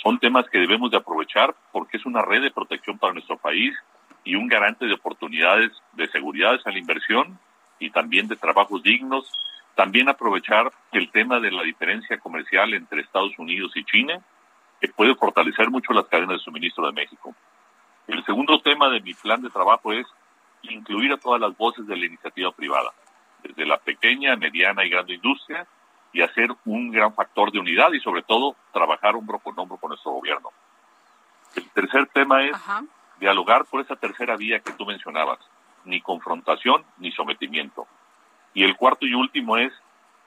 [0.03, 3.75] son temas que debemos de aprovechar porque es una red de protección para nuestro país
[4.25, 7.39] y un garante de oportunidades de seguridad a la inversión
[7.79, 9.31] y también de trabajos dignos.
[9.75, 14.21] También aprovechar el tema de la diferencia comercial entre Estados Unidos y China,
[14.81, 17.35] que puede fortalecer mucho las cadenas de suministro de México.
[18.07, 20.07] El segundo tema de mi plan de trabajo es
[20.63, 22.93] incluir a todas las voces de la iniciativa privada
[23.45, 25.67] desde la pequeña, mediana y grande industria
[26.13, 29.91] y hacer un gran factor de unidad y sobre todo trabajar hombro con hombro con
[29.91, 30.51] nuestro gobierno.
[31.55, 32.57] El tercer tema es
[33.21, 35.39] dialogar por esa tercera vía que tú mencionabas,
[35.85, 37.87] ni confrontación ni sometimiento.
[38.55, 39.73] Y el cuarto y último es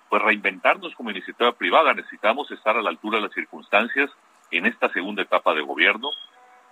[0.09, 1.93] pues reinventarnos como iniciativa privada.
[1.93, 4.09] Necesitamos estar a la altura de las circunstancias
[4.51, 6.09] en esta segunda etapa de gobierno.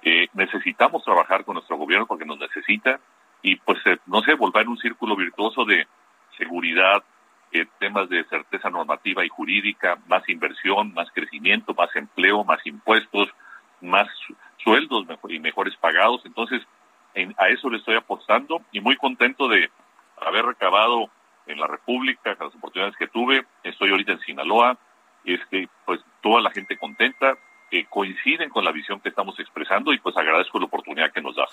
[0.01, 2.99] Eh, necesitamos trabajar con nuestro gobierno porque nos necesita
[3.41, 5.87] y pues eh, no sé, volver un círculo virtuoso de
[6.37, 7.03] seguridad,
[7.51, 13.29] eh, temas de certeza normativa y jurídica, más inversión, más crecimiento, más empleo, más impuestos,
[13.81, 14.07] más
[14.57, 16.21] sueldos y mejores pagados.
[16.25, 16.61] Entonces,
[17.37, 19.69] a eso le estoy apostando y muy contento de
[20.17, 21.09] haber recabado
[21.47, 23.45] en la República, las oportunidades que tuve.
[23.63, 24.77] Estoy ahorita en Sinaloa,
[25.23, 27.37] este, pues toda la gente contenta,
[27.69, 31.35] que coinciden con la visión que estamos expresando y pues agradezco la oportunidad que nos
[31.35, 31.45] da.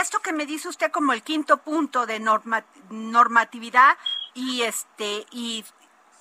[0.00, 3.96] Esto que me dice usted como el quinto punto de normatividad
[4.34, 5.64] y este y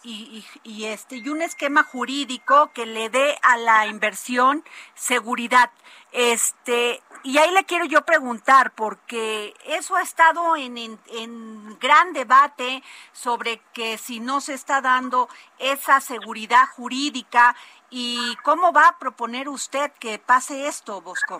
[0.03, 4.63] y, este y un esquema jurídico que le dé a la inversión
[4.95, 5.69] seguridad.
[6.13, 12.83] Este y ahí le quiero yo preguntar, porque eso ha estado en, en, gran debate
[13.11, 15.27] sobre que si no se está dando
[15.59, 17.55] esa seguridad jurídica
[17.89, 21.39] y cómo va a proponer usted que pase esto, Bosco.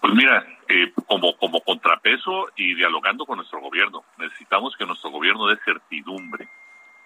[0.00, 5.46] Pues mira, eh, como, como contrapeso y dialogando con nuestro gobierno, necesitamos que nuestro gobierno
[5.46, 6.48] dé certidumbre.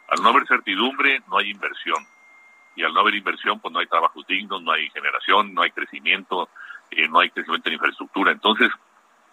[0.08, 2.06] Al no haber certidumbre, no hay inversión.
[2.76, 5.70] Y al no haber inversión, pues no hay trabajos dignos, no hay generación, no hay
[5.70, 6.48] crecimiento,
[6.90, 8.32] eh, no hay crecimiento en infraestructura.
[8.32, 8.70] Entonces,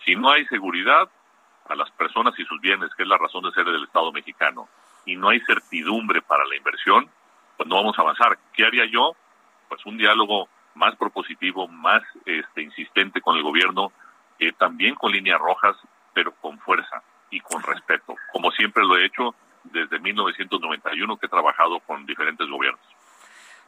[0.06, 1.10] si no hay seguridad
[1.68, 4.68] a las personas y sus bienes, que es la razón de ser del Estado mexicano,
[5.06, 7.10] y no hay certidumbre para la inversión,
[7.62, 8.40] pues no vamos a avanzar.
[8.54, 9.16] ¿Qué haría yo?
[9.70, 13.92] Pues un diálogo más propositivo, más este, insistente con el gobierno,
[14.40, 15.78] eh, también con líneas rojas,
[16.12, 21.30] pero con fuerza y con respeto, como siempre lo he hecho desde 1991 que he
[21.30, 22.82] trabajado con diferentes gobiernos.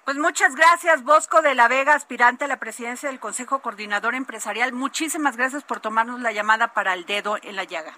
[0.05, 4.73] Pues muchas gracias, Bosco de la Vega, aspirante a la presidencia del Consejo Coordinador Empresarial.
[4.73, 7.93] Muchísimas gracias por tomarnos la llamada para el dedo en la llaga.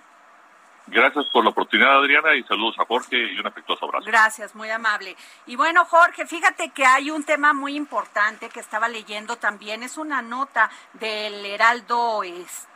[0.88, 4.06] Gracias por la oportunidad, Adriana, y saludos a Jorge y un afectuoso abrazo.
[4.06, 5.16] Gracias, muy amable.
[5.48, 9.82] Y bueno, Jorge, fíjate que hay un tema muy importante que estaba leyendo también.
[9.82, 12.75] Es una nota del Heraldo este,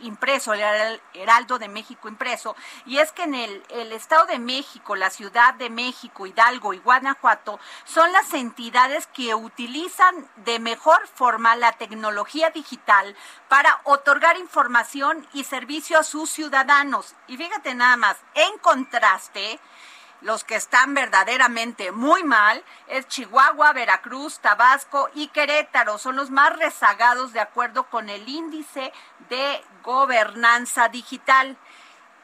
[0.00, 2.56] impreso, el Heraldo de México impreso.
[2.86, 6.78] Y es que en el, el Estado de México, la Ciudad de México, Hidalgo y
[6.78, 13.16] Guanajuato son las entidades que utilizan de mejor forma la tecnología digital
[13.48, 17.14] para otorgar información y servicio a sus ciudadanos.
[17.26, 19.60] Y fíjate nada más, en contraste,
[20.20, 25.98] los que están verdaderamente muy mal es Chihuahua, Veracruz, Tabasco y Querétaro.
[25.98, 28.92] Son los más rezagados de acuerdo con el índice
[29.28, 31.56] de gobernanza digital.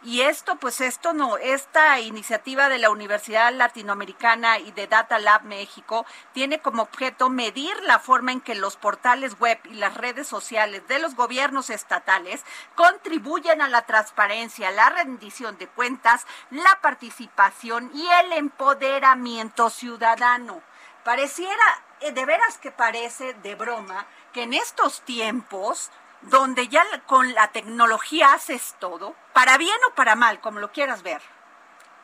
[0.06, 5.44] Y esto, pues esto no, esta iniciativa de la Universidad Latinoamericana y de Data Lab
[5.44, 10.28] México tiene como objeto medir la forma en que los portales web y las redes
[10.28, 17.90] sociales de los gobiernos estatales contribuyen a la transparencia, la rendición de cuentas, la participación
[17.94, 20.60] y el empoderamiento ciudadano.
[21.02, 25.90] Pareciera, eh, de veras que parece de broma, que en estos tiempos
[26.24, 31.02] donde ya con la tecnología haces todo, para bien o para mal, como lo quieras
[31.02, 31.22] ver.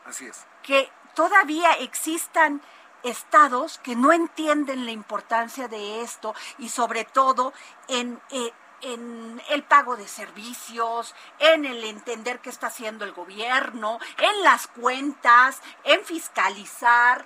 [0.05, 0.45] Así es.
[0.63, 2.61] Que todavía existan
[3.03, 7.51] estados que no entienden la importancia de esto y sobre todo
[7.87, 13.99] en, eh, en el pago de servicios, en el entender qué está haciendo el gobierno,
[14.17, 17.25] en las cuentas, en fiscalizar,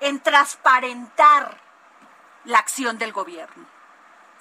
[0.00, 1.60] en transparentar
[2.44, 3.79] la acción del gobierno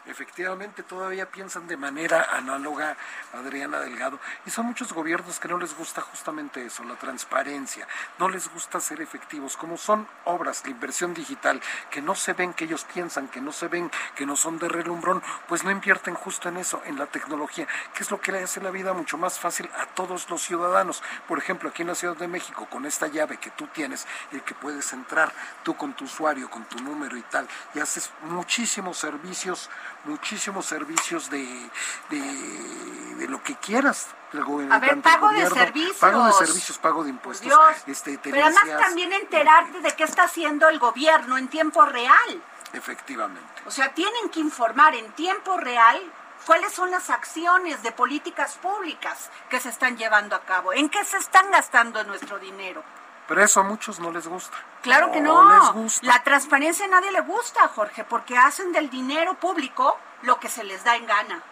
[0.10, 2.98] efectivamente todavía piensan de manera análoga
[3.34, 4.20] Adriana Delgado.
[4.46, 7.88] Y son muchos gobiernos que no les gusta justamente eso, la transparencia,
[8.18, 12.54] no les gusta ser efectivos, como son obras de inversión digital que no se ven,
[12.54, 16.16] que ellos piensan, que no se ven, que no son de relumbrón, pues no invierten
[16.16, 19.18] justo en eso, en la tecnología, que es lo que le hace la vida mucho
[19.18, 21.04] más fácil a todos los ciudadanos.
[21.28, 24.40] Por ejemplo, aquí en la Ciudad de México, con esta llave que tú tienes y
[24.42, 25.32] que puedes entrar
[25.64, 29.70] tú con tu usuario, con tu número y tal, y haces muchísimos servicios
[30.06, 31.70] muchísimos servicios de,
[32.10, 34.08] de, lo que quieras.
[34.70, 35.98] A ver, pago de servicios.
[35.98, 37.52] Pago de servicios, pago de impuestos.
[37.88, 42.44] Este, Pero además también enterarte de qué está haciendo el gobierno en tiempo real.
[42.74, 43.64] Efectivamente.
[43.66, 46.00] O sea, tienen que informar en tiempo real
[46.46, 51.04] cuáles son las acciones de políticas públicas que se están llevando a cabo, en qué
[51.04, 52.84] se están gastando nuestro dinero.
[53.30, 54.58] Pero eso a muchos no les gusta.
[54.82, 55.40] Claro que no.
[56.02, 60.64] La transparencia a nadie le gusta, Jorge, porque hacen del dinero público lo que se
[60.64, 61.44] les da en gana.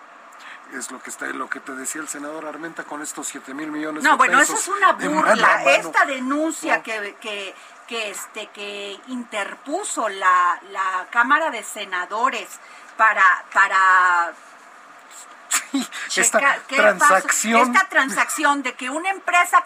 [0.74, 3.72] Es lo que está, lo que te decía el senador Armenta con estos 7 mil
[3.72, 4.32] millones no, de pesos.
[4.32, 5.64] No, bueno, eso es una burla.
[5.76, 7.54] Esta denuncia que, que,
[7.88, 12.60] que, este, que interpuso la, la Cámara de Senadores
[12.98, 14.34] para, para
[16.16, 17.62] esta transacción.
[17.62, 19.64] Esta transacción de que una empresa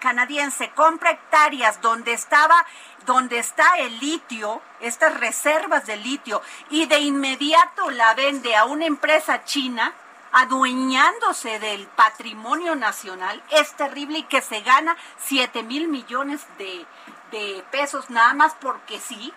[0.00, 2.64] canadiense compra hectáreas donde estaba
[3.06, 8.84] donde está el litio, estas reservas de litio, y de inmediato la vende a una
[8.84, 9.94] empresa china,
[10.32, 16.84] adueñándose del patrimonio nacional, es terrible y que se gana 7 mil millones de,
[17.30, 19.32] de pesos nada más porque sí,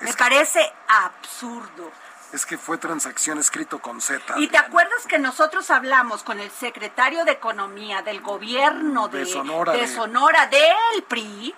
[0.00, 1.90] me parece absurdo
[2.32, 4.34] es que fue transacción escrito con Z.
[4.38, 9.72] ¿Y te acuerdas que nosotros hablamos con el secretario de Economía del gobierno de, Sonora,
[9.72, 11.54] de, Sonora, del PRI?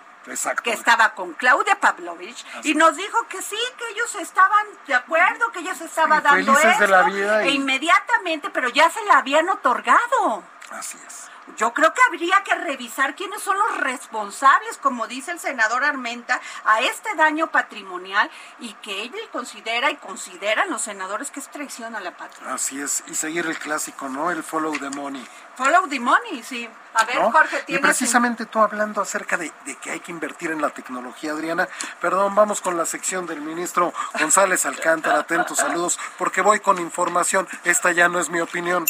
[0.63, 5.51] que estaba con Claudia Pavlovich y nos dijo que sí, que ellos estaban de acuerdo,
[5.53, 9.19] que ella se estaba dando esto, de la vida e inmediatamente, pero ya se la
[9.19, 10.43] habían otorgado.
[10.71, 15.41] Así es yo creo que habría que revisar quiénes son los responsables, como dice el
[15.41, 18.31] senador Armenta, a este daño patrimonial
[18.61, 22.53] y que él considera y consideran los senadores que es traición a la patria.
[22.53, 24.31] Así es, y seguir el clásico, ¿no?
[24.31, 25.27] El follow the money.
[25.57, 26.69] Follow the money, sí.
[26.95, 30.63] A ver, Jorge, Y precisamente tú hablando acerca de, de, que hay que invertir en
[30.63, 31.69] la tecnología, Adriana.
[32.01, 35.19] Perdón, vamos con la sección del ministro González Alcántara.
[35.19, 37.49] Atentos saludos, porque voy con información.
[37.65, 38.85] Esta ya no es mi opinión.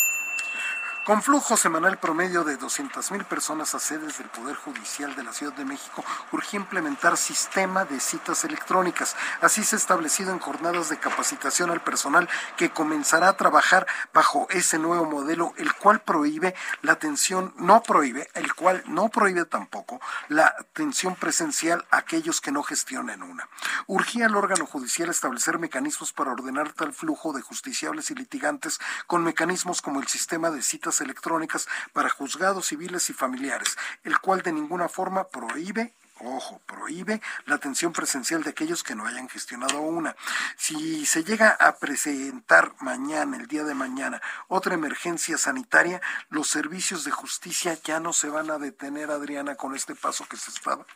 [1.09, 5.55] Con flujo semanal promedio de 200.000 personas a sedes del Poder Judicial de la Ciudad
[5.55, 9.17] de México, urgía implementar sistema de citas electrónicas.
[9.41, 12.29] Así se ha establecido en jornadas de capacitación al personal
[12.59, 18.29] que comenzará a trabajar bajo ese nuevo modelo, el cual prohíbe la atención, no prohíbe,
[18.35, 23.49] el cual no prohíbe tampoco la atención presencial a aquellos que no gestionen una.
[23.87, 29.25] Urgía al órgano judicial establecer mecanismos para ordenar tal flujo de justiciables y litigantes con
[29.25, 34.53] mecanismos como el sistema de citas electrónicas para juzgados civiles y familiares, el cual de
[34.53, 40.17] ninguna forma prohíbe ojo, prohíbe la atención presencial de aquellos que no hayan gestionado una.
[40.57, 47.05] Si se llega a presentar mañana, el día de mañana, otra emergencia sanitaria, los servicios
[47.05, 50.87] de justicia ya no se van a detener, Adriana, con este paso que se estaba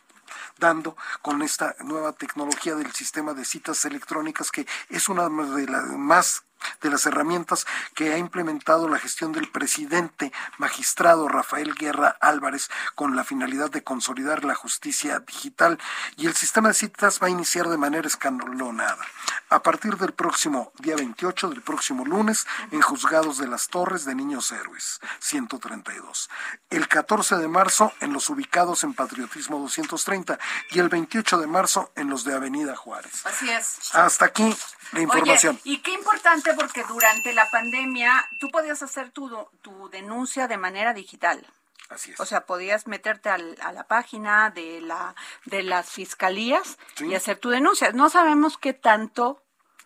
[0.57, 5.85] dando con esta nueva tecnología del sistema de citas electrónicas que es una de las
[5.89, 6.43] más
[6.81, 13.15] de las herramientas que ha implementado la gestión del presidente magistrado Rafael Guerra Álvarez con
[13.15, 15.79] la finalidad de consolidar la justicia digital
[16.17, 19.05] y el sistema de citas va a iniciar de manera escalonada.
[19.49, 24.15] A partir del próximo día 28, del próximo lunes, en Juzgados de las Torres de
[24.15, 26.29] Niños Héroes, 132.
[26.69, 30.39] El 14 de marzo en los ubicados en Patriotismo 230
[30.71, 33.25] y el 28 de marzo en los de Avenida Juárez.
[33.25, 33.93] Así es.
[33.93, 34.55] Hasta aquí
[34.91, 35.59] la información.
[35.63, 39.29] y qué importante porque durante la pandemia tú podías hacer tu,
[39.61, 41.45] tu denuncia de manera digital.
[41.89, 42.19] Así es.
[42.19, 47.49] O sea, podías meterte a la página de la de las fiscalías y hacer tu
[47.49, 47.91] denuncia.
[47.91, 49.43] No sabemos qué tanto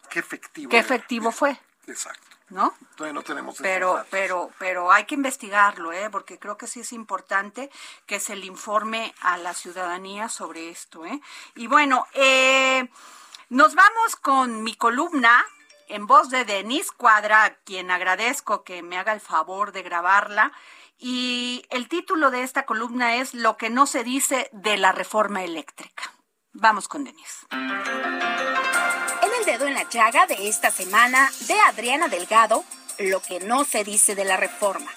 [0.09, 1.59] qué efectivo qué efectivo fue.
[1.87, 2.21] Exacto.
[2.49, 2.73] ¿No?
[2.95, 6.09] Todavía no tenemos pero pero pero hay que investigarlo, ¿eh?
[6.09, 7.69] Porque creo que sí es importante
[8.05, 11.19] que se le informe a la ciudadanía sobre esto, ¿eh?
[11.55, 12.87] Y bueno, eh
[13.49, 15.45] nos vamos con mi columna
[15.87, 20.51] en voz de Denise Cuadra, a quien agradezco que me haga el favor de grabarla.
[20.97, 25.43] Y el título de esta columna es Lo que no se dice de la reforma
[25.43, 26.03] eléctrica.
[26.53, 27.45] Vamos con Denise.
[27.51, 32.63] En el dedo en la llaga de esta semana de Adriana Delgado,
[32.99, 34.91] lo que no se dice de la reforma.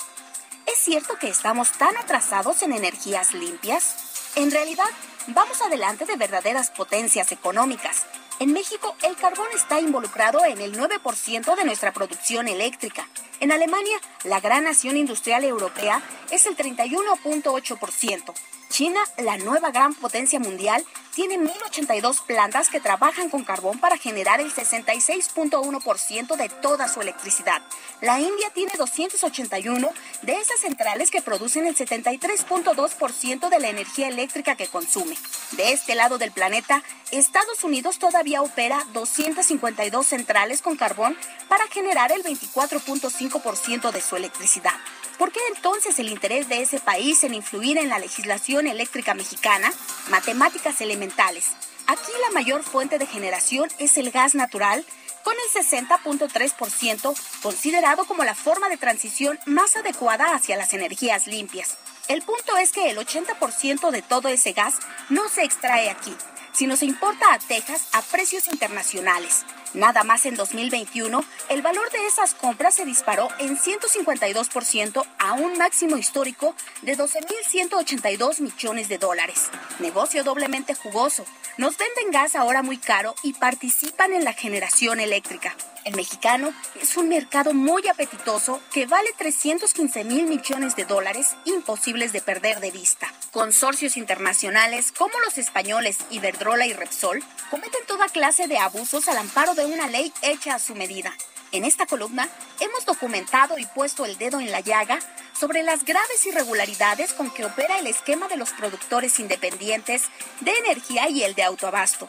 [0.66, 4.32] ¿Es cierto que estamos tan atrasados en energías limpias?
[4.36, 4.88] En realidad,
[5.26, 8.06] vamos adelante de verdaderas potencias económicas.
[8.40, 13.06] En México, el carbón está involucrado en el 9% de nuestra producción eléctrica.
[13.38, 18.32] En Alemania, la gran nación industrial europea, es el 31.8%.
[18.70, 24.40] China, la nueva gran potencia mundial, tiene 1.082 plantas que trabajan con carbón para generar
[24.40, 27.62] el 66.1% de toda su electricidad.
[28.00, 29.88] La India tiene 281
[30.22, 35.16] de esas centrales que producen el 73.2% de la energía eléctrica que consume.
[35.52, 41.16] De este lado del planeta, Estados Unidos todavía opera 252 centrales con carbón
[41.48, 44.74] para generar el 24.5% de su electricidad.
[45.18, 49.72] ¿Por qué entonces el interés de ese país en influir en la legislación eléctrica mexicana?
[50.10, 51.50] Matemáticas elementales.
[51.86, 54.84] Aquí la mayor fuente de generación es el gas natural,
[55.22, 61.76] con el 60.3% considerado como la forma de transición más adecuada hacia las energías limpias.
[62.08, 64.74] El punto es que el 80% de todo ese gas
[65.08, 66.14] no se extrae aquí,
[66.52, 69.44] sino se importa a Texas a precios internacionales.
[69.74, 75.58] Nada más en 2021, el valor de esas compras se disparó en 152% a un
[75.58, 79.48] máximo histórico de 12.182 millones de dólares.
[79.78, 81.24] Negocio doblemente jugoso.
[81.56, 85.54] Nos venden gas ahora muy caro y participan en la generación eléctrica.
[85.84, 92.12] El mexicano es un mercado muy apetitoso que vale 315 mil millones de dólares imposibles
[92.12, 93.10] de perder de vista.
[93.32, 99.54] Consorcios internacionales como los españoles Iberdrola y Repsol cometen toda clase de abusos al amparo
[99.54, 101.14] de una ley hecha a su medida.
[101.50, 102.28] En esta columna
[102.60, 104.98] hemos documentado y puesto el dedo en la llaga
[105.32, 110.04] sobre las graves irregularidades con que opera el esquema de los productores independientes
[110.40, 112.08] de energía y el de autoabasto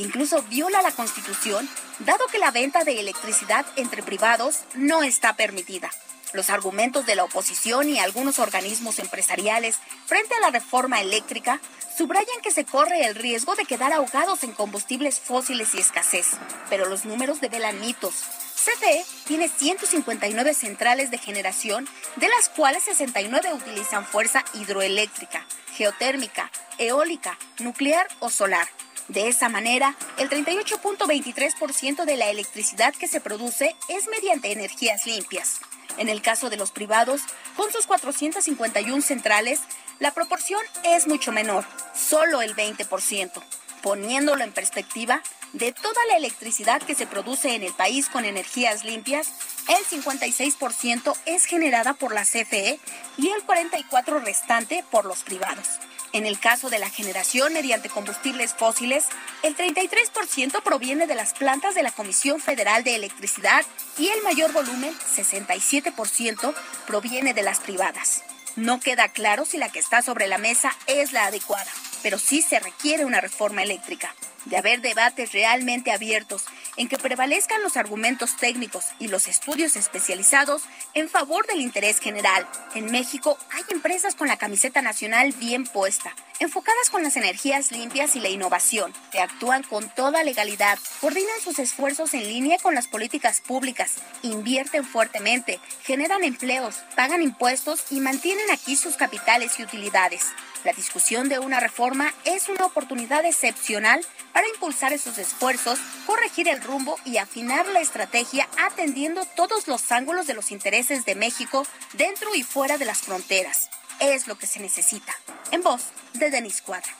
[0.00, 1.68] incluso viola la Constitución,
[2.00, 5.90] dado que la venta de electricidad entre privados no está permitida.
[6.32, 11.60] Los argumentos de la oposición y algunos organismos empresariales frente a la reforma eléctrica
[11.96, 16.28] subrayan que se corre el riesgo de quedar ahogados en combustibles fósiles y escasez,
[16.68, 18.14] pero los números develan mitos.
[18.54, 27.38] CFE tiene 159 centrales de generación, de las cuales 69 utilizan fuerza hidroeléctrica, geotérmica, eólica,
[27.58, 28.68] nuclear o solar
[29.10, 35.60] de esa manera, el 38.23% de la electricidad que se produce es mediante energías limpias.
[35.98, 37.22] En el caso de los privados,
[37.56, 39.60] con sus 451 centrales,
[39.98, 43.42] la proporción es mucho menor, solo el 20%.
[43.82, 45.22] Poniéndolo en perspectiva,
[45.52, 49.32] de toda la electricidad que se produce en el país con energías limpias,
[49.68, 52.78] el 56% es generada por la CFE
[53.16, 55.66] y el 44% restante por los privados.
[56.12, 59.04] En el caso de la generación mediante combustibles fósiles,
[59.42, 63.64] el 33% proviene de las plantas de la Comisión Federal de Electricidad
[63.96, 66.54] y el mayor volumen, 67%,
[66.86, 68.24] proviene de las privadas.
[68.56, 71.70] No queda claro si la que está sobre la mesa es la adecuada,
[72.02, 74.14] pero sí se requiere una reforma eléctrica
[74.46, 76.44] de haber debates realmente abiertos
[76.76, 80.62] en que prevalezcan los argumentos técnicos y los estudios especializados
[80.94, 82.46] en favor del interés general.
[82.74, 88.16] En México hay empresas con la camiseta nacional bien puesta, enfocadas con las energías limpias
[88.16, 92.88] y la innovación, que actúan con toda legalidad, coordinan sus esfuerzos en línea con las
[92.88, 100.24] políticas públicas, invierten fuertemente, generan empleos, pagan impuestos y mantienen aquí sus capitales y utilidades.
[100.64, 104.04] La discusión de una reforma es una oportunidad excepcional
[104.34, 110.26] para impulsar esos esfuerzos, corregir el rumbo y afinar la estrategia atendiendo todos los ángulos
[110.26, 113.70] de los intereses de México dentro y fuera de las fronteras.
[114.00, 115.14] Es lo que se necesita.
[115.50, 116.92] En voz de Denis Cuadra.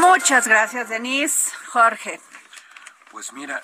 [0.00, 1.52] Muchas gracias, Denis.
[1.68, 2.20] Jorge.
[3.10, 3.62] Pues mira,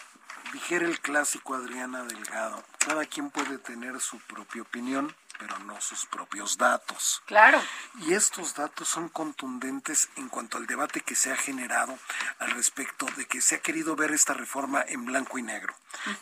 [0.53, 6.07] dijera el clásico Adriana Delgado, cada quien puede tener su propia opinión pero no sus
[6.07, 7.22] propios datos.
[7.26, 7.61] Claro.
[8.01, 11.99] Y estos datos son contundentes en cuanto al debate que se ha generado
[12.39, 15.74] al respecto de que se ha querido ver esta reforma en blanco y negro.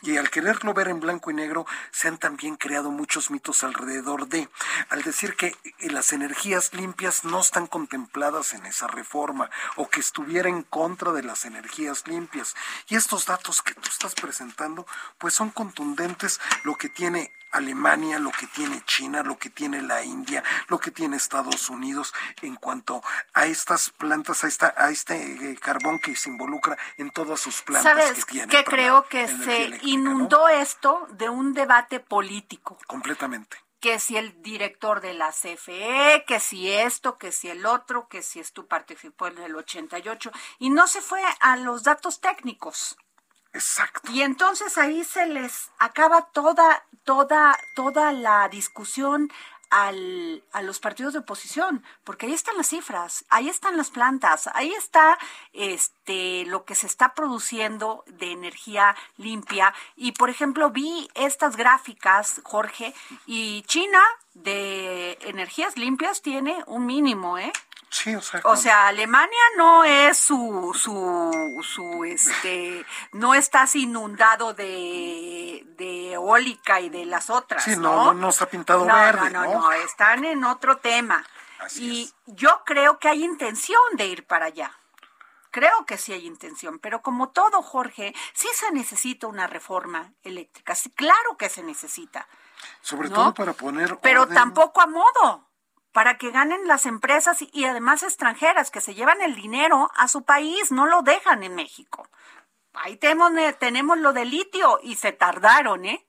[0.02, 4.28] Y al quererlo ver en blanco y negro, se han también creado muchos mitos alrededor
[4.28, 4.48] de,
[4.88, 10.48] al decir que las energías limpias no están contempladas en esa reforma o que estuviera
[10.48, 12.54] en contra de las energías limpias.
[12.88, 14.86] Y estos datos que tú estás presentando,
[15.18, 20.02] pues son contundentes lo que tiene Alemania, lo que tiene China, lo que tiene la
[20.02, 23.02] India, lo que tiene Estados Unidos en cuanto
[23.32, 27.62] a estas plantas, a, esta, a este eh, carbón que se involucra en todas sus
[27.62, 32.78] plantas ¿Sabes que que creo que se inundó esto de un debate político.
[32.86, 38.08] Completamente que si el director de la CFE, que si esto, que si el otro,
[38.08, 42.96] que si tú participó en el 88, y no se fue a los datos técnicos.
[43.54, 44.10] Exacto.
[44.10, 49.30] Y entonces ahí se les acaba toda, toda, toda la discusión
[49.70, 54.48] al, a los partidos de oposición, porque ahí están las cifras, ahí están las plantas,
[54.54, 55.18] ahí está
[55.52, 59.72] este lo que se está produciendo de energía limpia.
[59.96, 62.92] Y por ejemplo, vi estas gráficas, Jorge,
[63.26, 64.00] y China
[64.34, 67.52] de energías limpias tiene un mínimo, ¿eh?
[68.44, 76.80] O sea, Alemania no es su, su, su, este, no estás inundado de, de eólica
[76.80, 77.62] y de las otras.
[77.62, 79.30] Sí, no, no, está pintado verde.
[79.30, 81.24] No, no, no, están en otro tema.
[81.76, 84.72] y yo creo que hay intención de ir para allá.
[85.50, 90.74] Creo que sí hay intención, pero como todo, Jorge, sí se necesita una reforma eléctrica.
[90.74, 92.26] Sí, claro que se necesita.
[92.80, 93.98] Sobre todo para poner.
[93.98, 95.46] Pero tampoco a modo
[95.94, 100.24] para que ganen las empresas y además extranjeras que se llevan el dinero a su
[100.24, 102.08] país, no lo dejan en México.
[102.72, 103.30] Ahí tenemos,
[103.60, 106.04] tenemos lo de litio y se tardaron, ¿eh?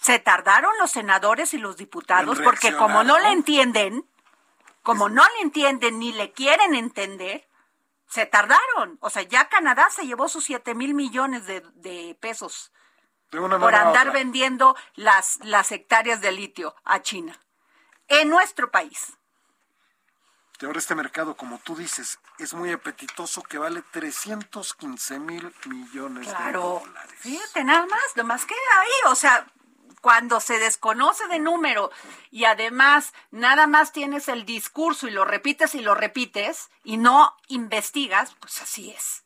[0.00, 4.08] Se tardaron los senadores y los diputados porque como no le entienden,
[4.82, 7.46] como no le entienden ni le quieren entender,
[8.08, 8.96] se tardaron.
[9.02, 12.72] O sea, ya Canadá se llevó sus 7 mil millones de, pesos
[13.30, 17.38] por andar vendiendo las, las hectáreas de litio a China
[18.08, 19.18] en nuestro país
[20.64, 26.52] ahora este mercado, como tú dices, es muy apetitoso que vale 315 mil millones de
[26.52, 27.14] dólares.
[27.18, 29.46] Fíjate, nada más, más que ahí, o sea,
[30.00, 31.90] cuando se desconoce de número
[32.30, 37.36] y además nada más tienes el discurso y lo repites y lo repites y no
[37.48, 39.25] investigas, pues así es.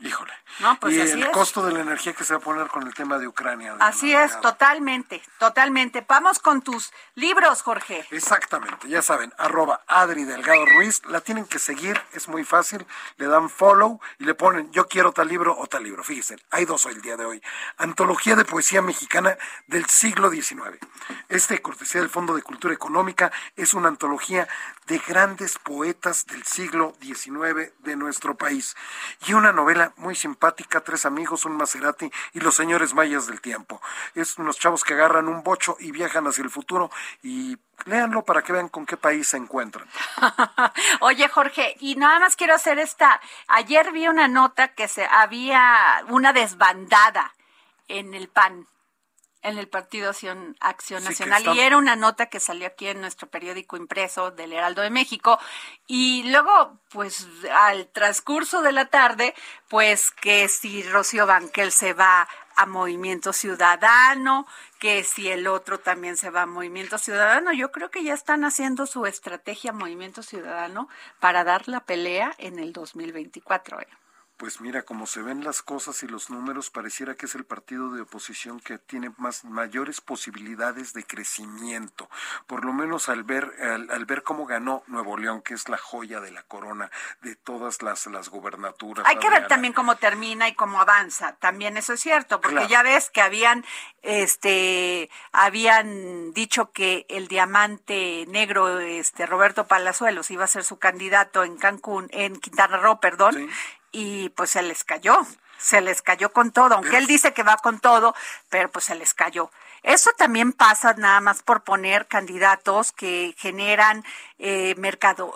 [0.00, 0.32] Híjole.
[0.80, 3.18] Pues y el costo de la energía que se va a poner con el tema
[3.18, 3.76] de Ucrania.
[3.80, 6.04] así es, totalmente, totalmente.
[6.06, 8.06] Vamos con tus libros, Jorge.
[8.10, 12.86] Exactamente, ya saben, arroba Adri Delgado Ruiz, la tienen que seguir, es muy fácil,
[13.16, 16.02] le dan follow y le ponen yo quiero tal libro o tal libro.
[16.02, 17.42] Fíjense, hay dos hoy el día de hoy.
[17.76, 19.36] Antología de poesía mexicana
[19.66, 20.78] del siglo XIX.
[21.28, 24.48] Este, cortesía del Fondo de Cultura Económica, es una antología
[24.86, 28.76] de grandes poetas del siglo XIX de nuestro país.
[29.26, 33.80] Y una novela muy simpática, tres amigos, un Maserati y los señores mayas del tiempo.
[34.14, 36.90] Es unos chavos que agarran un bocho y viajan hacia el futuro
[37.22, 39.88] y léanlo para que vean con qué país se encuentran.
[41.00, 43.20] Oye, Jorge, y nada más quiero hacer esta.
[43.48, 47.34] Ayer vi una nota que se había una desbandada
[47.88, 48.66] en el PAN
[49.42, 53.28] en el Partido Acción, Acción Nacional y era una nota que salió aquí en nuestro
[53.28, 55.38] periódico impreso del Heraldo de México
[55.86, 59.34] y luego pues al transcurso de la tarde
[59.68, 64.46] pues que si Rocío Banquel se va a Movimiento Ciudadano,
[64.78, 68.44] que si el otro también se va a Movimiento Ciudadano, yo creo que ya están
[68.44, 70.88] haciendo su estrategia Movimiento Ciudadano
[71.20, 73.80] para dar la pelea en el 2024.
[73.82, 73.88] ¿eh?
[74.36, 77.90] Pues mira, como se ven las cosas y los números, pareciera que es el partido
[77.92, 82.10] de oposición que tiene más mayores posibilidades de crecimiento.
[82.46, 83.50] Por lo menos al ver
[83.90, 86.90] al, ver cómo ganó Nuevo León, que es la joya de la corona
[87.22, 89.06] de todas las las gubernaturas.
[89.06, 91.36] Hay que ver también cómo termina y cómo avanza.
[91.36, 93.64] También eso es cierto, porque ya ves que habían
[94.02, 101.42] este habían dicho que el diamante negro este Roberto Palazuelos iba a ser su candidato
[101.42, 103.48] en Cancún, en Quintana Roo, perdón
[103.92, 105.26] y pues se les cayó,
[105.58, 108.14] se les cayó con todo, aunque él dice que va con todo,
[108.48, 109.50] pero pues se les cayó.
[109.82, 114.04] Eso también pasa nada más por poner candidatos que generan
[114.38, 115.32] eh, mercado,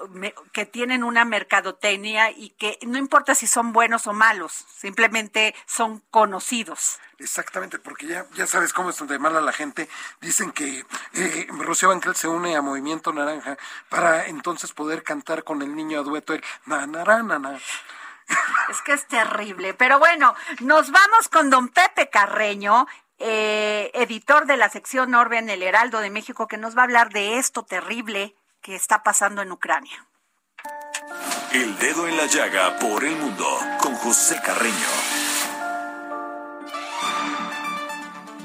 [0.52, 6.02] que tienen una mercadotecnia y que no importa si son buenos o malos, simplemente son
[6.10, 6.98] conocidos.
[7.20, 9.88] Exactamente, porque ya, ya sabes cómo es de mala la gente.
[10.20, 15.62] Dicen que eh, Rocío Banquel se une a Movimiento Naranja para entonces poder cantar con
[15.62, 16.42] el niño a dueto el.
[18.70, 19.74] Es que es terrible.
[19.74, 22.86] Pero bueno, nos vamos con don Pepe Carreño,
[23.18, 26.84] eh, editor de la sección Orbe en el Heraldo de México, que nos va a
[26.84, 30.06] hablar de esto terrible que está pasando en Ucrania.
[31.52, 33.46] El dedo en la llaga por el mundo
[33.80, 35.20] con José Carreño.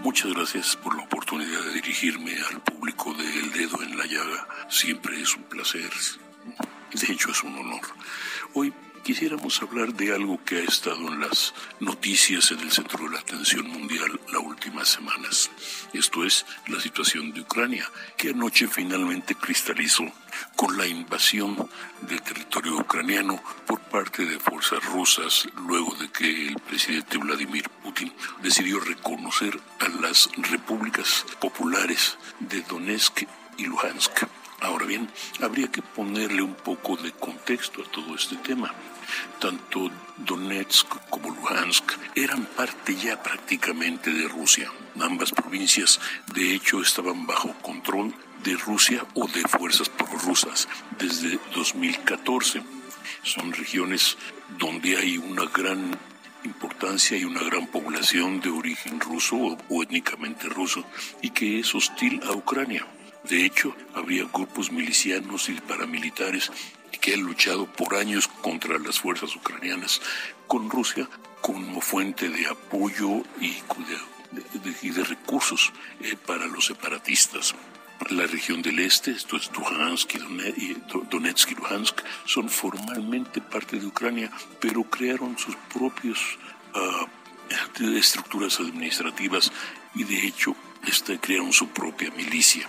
[0.06, 4.48] Muchas gracias por la oportunidad de dirigirme al público de El Dedo en la Llaga.
[4.70, 5.90] Siempre es un placer.
[6.94, 7.82] De hecho, es un honor.
[8.54, 8.72] Hoy
[9.06, 13.20] quisiéramos hablar de algo que ha estado en las noticias en el centro de la
[13.20, 15.52] atención mundial las últimas semanas.
[15.94, 17.88] Esto es la situación de Ucrania,
[18.18, 20.06] que anoche finalmente cristalizó
[20.56, 21.70] con la invasión
[22.02, 28.12] del territorio ucraniano por parte de fuerzas rusas luego de que el presidente Vladimir Putin
[28.42, 33.28] decidió reconocer a las repúblicas populares de Donetsk
[33.58, 34.24] y Luhansk.
[34.62, 35.08] Ahora bien,
[35.42, 38.74] habría que ponerle un poco de contexto a todo este tema.
[39.40, 41.84] Tanto Donetsk como Luhansk
[42.16, 44.72] eran parte ya prácticamente de Rusia.
[45.00, 46.00] Ambas provincias,
[46.34, 52.64] de hecho, estaban bajo control de Rusia o de fuerzas prorrusas desde 2014.
[53.24, 54.18] Son regiones
[54.58, 55.98] donde hay una gran
[56.46, 60.86] importancia y una gran población de origen ruso o, étnicamente ruso
[61.22, 62.86] y que es hostil a Ucrania.
[63.24, 66.52] De hecho, había grupos milicianos y paramilitares
[66.98, 70.02] que han luchado por años contra las fuerzas ucranianas
[70.48, 71.08] con Rusia
[71.42, 75.72] como fuente de apoyo y de, recursos
[76.02, 77.54] eh, para los separatistas.
[78.10, 80.76] La región del este, esto es Luhansk y
[81.10, 86.20] Donetsk y Luhansk, son formalmente parte de Ucrania, pero crearon sus propios
[86.74, 89.52] uh, estructuras administrativas
[89.94, 90.56] y de hecho
[90.88, 92.68] este, crearon su propia milicia.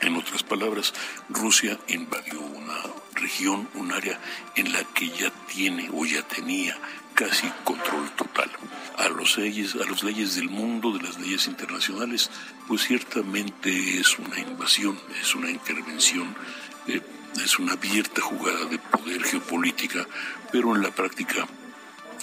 [0.00, 0.92] En otras palabras,
[1.28, 2.76] Rusia invadió una
[3.14, 4.20] región, un área
[4.54, 6.76] en la que ya tiene o ya tenía
[7.14, 8.50] casi control total.
[8.98, 12.30] A los leyes, a las leyes del mundo, de las leyes internacionales,
[12.68, 16.36] pues ciertamente es una invasión, es una intervención,
[16.86, 17.00] eh,
[17.42, 20.06] es una abierta jugada de poder geopolítica,
[20.52, 21.46] pero en la práctica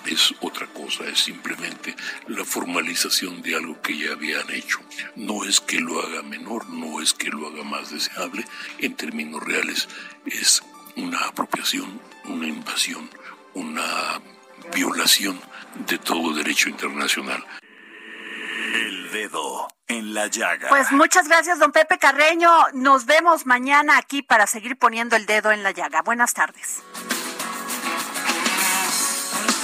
[0.05, 1.95] es otra cosa, es simplemente
[2.27, 4.79] la formalización de algo que ya habían hecho.
[5.15, 8.45] No es que lo haga menor, no es que lo haga más deseable,
[8.79, 9.87] en términos reales
[10.25, 10.63] es
[10.95, 13.09] una apropiación, una invasión,
[13.53, 14.21] una
[14.73, 15.39] violación
[15.87, 17.43] de todo derecho internacional.
[18.73, 20.69] El dedo en la llaga.
[20.69, 22.49] Pues muchas gracias, don Pepe Carreño.
[22.73, 26.01] Nos vemos mañana aquí para seguir poniendo el dedo en la llaga.
[26.01, 26.81] Buenas tardes.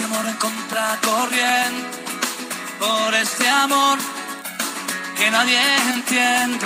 [0.09, 1.99] Amor en contracorriente,
[2.79, 3.99] por este amor
[5.15, 5.59] que nadie
[5.93, 6.65] entiende.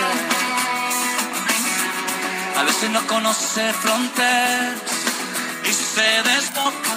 [2.58, 4.82] A veces no conoce fronteras
[5.70, 6.96] y se desboca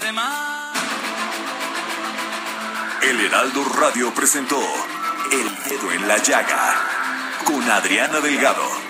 [0.00, 0.76] de más.
[3.02, 4.60] El Heraldo Radio presentó
[5.30, 6.74] El Dedo en la Llaga
[7.44, 8.89] con Adriana Delgado.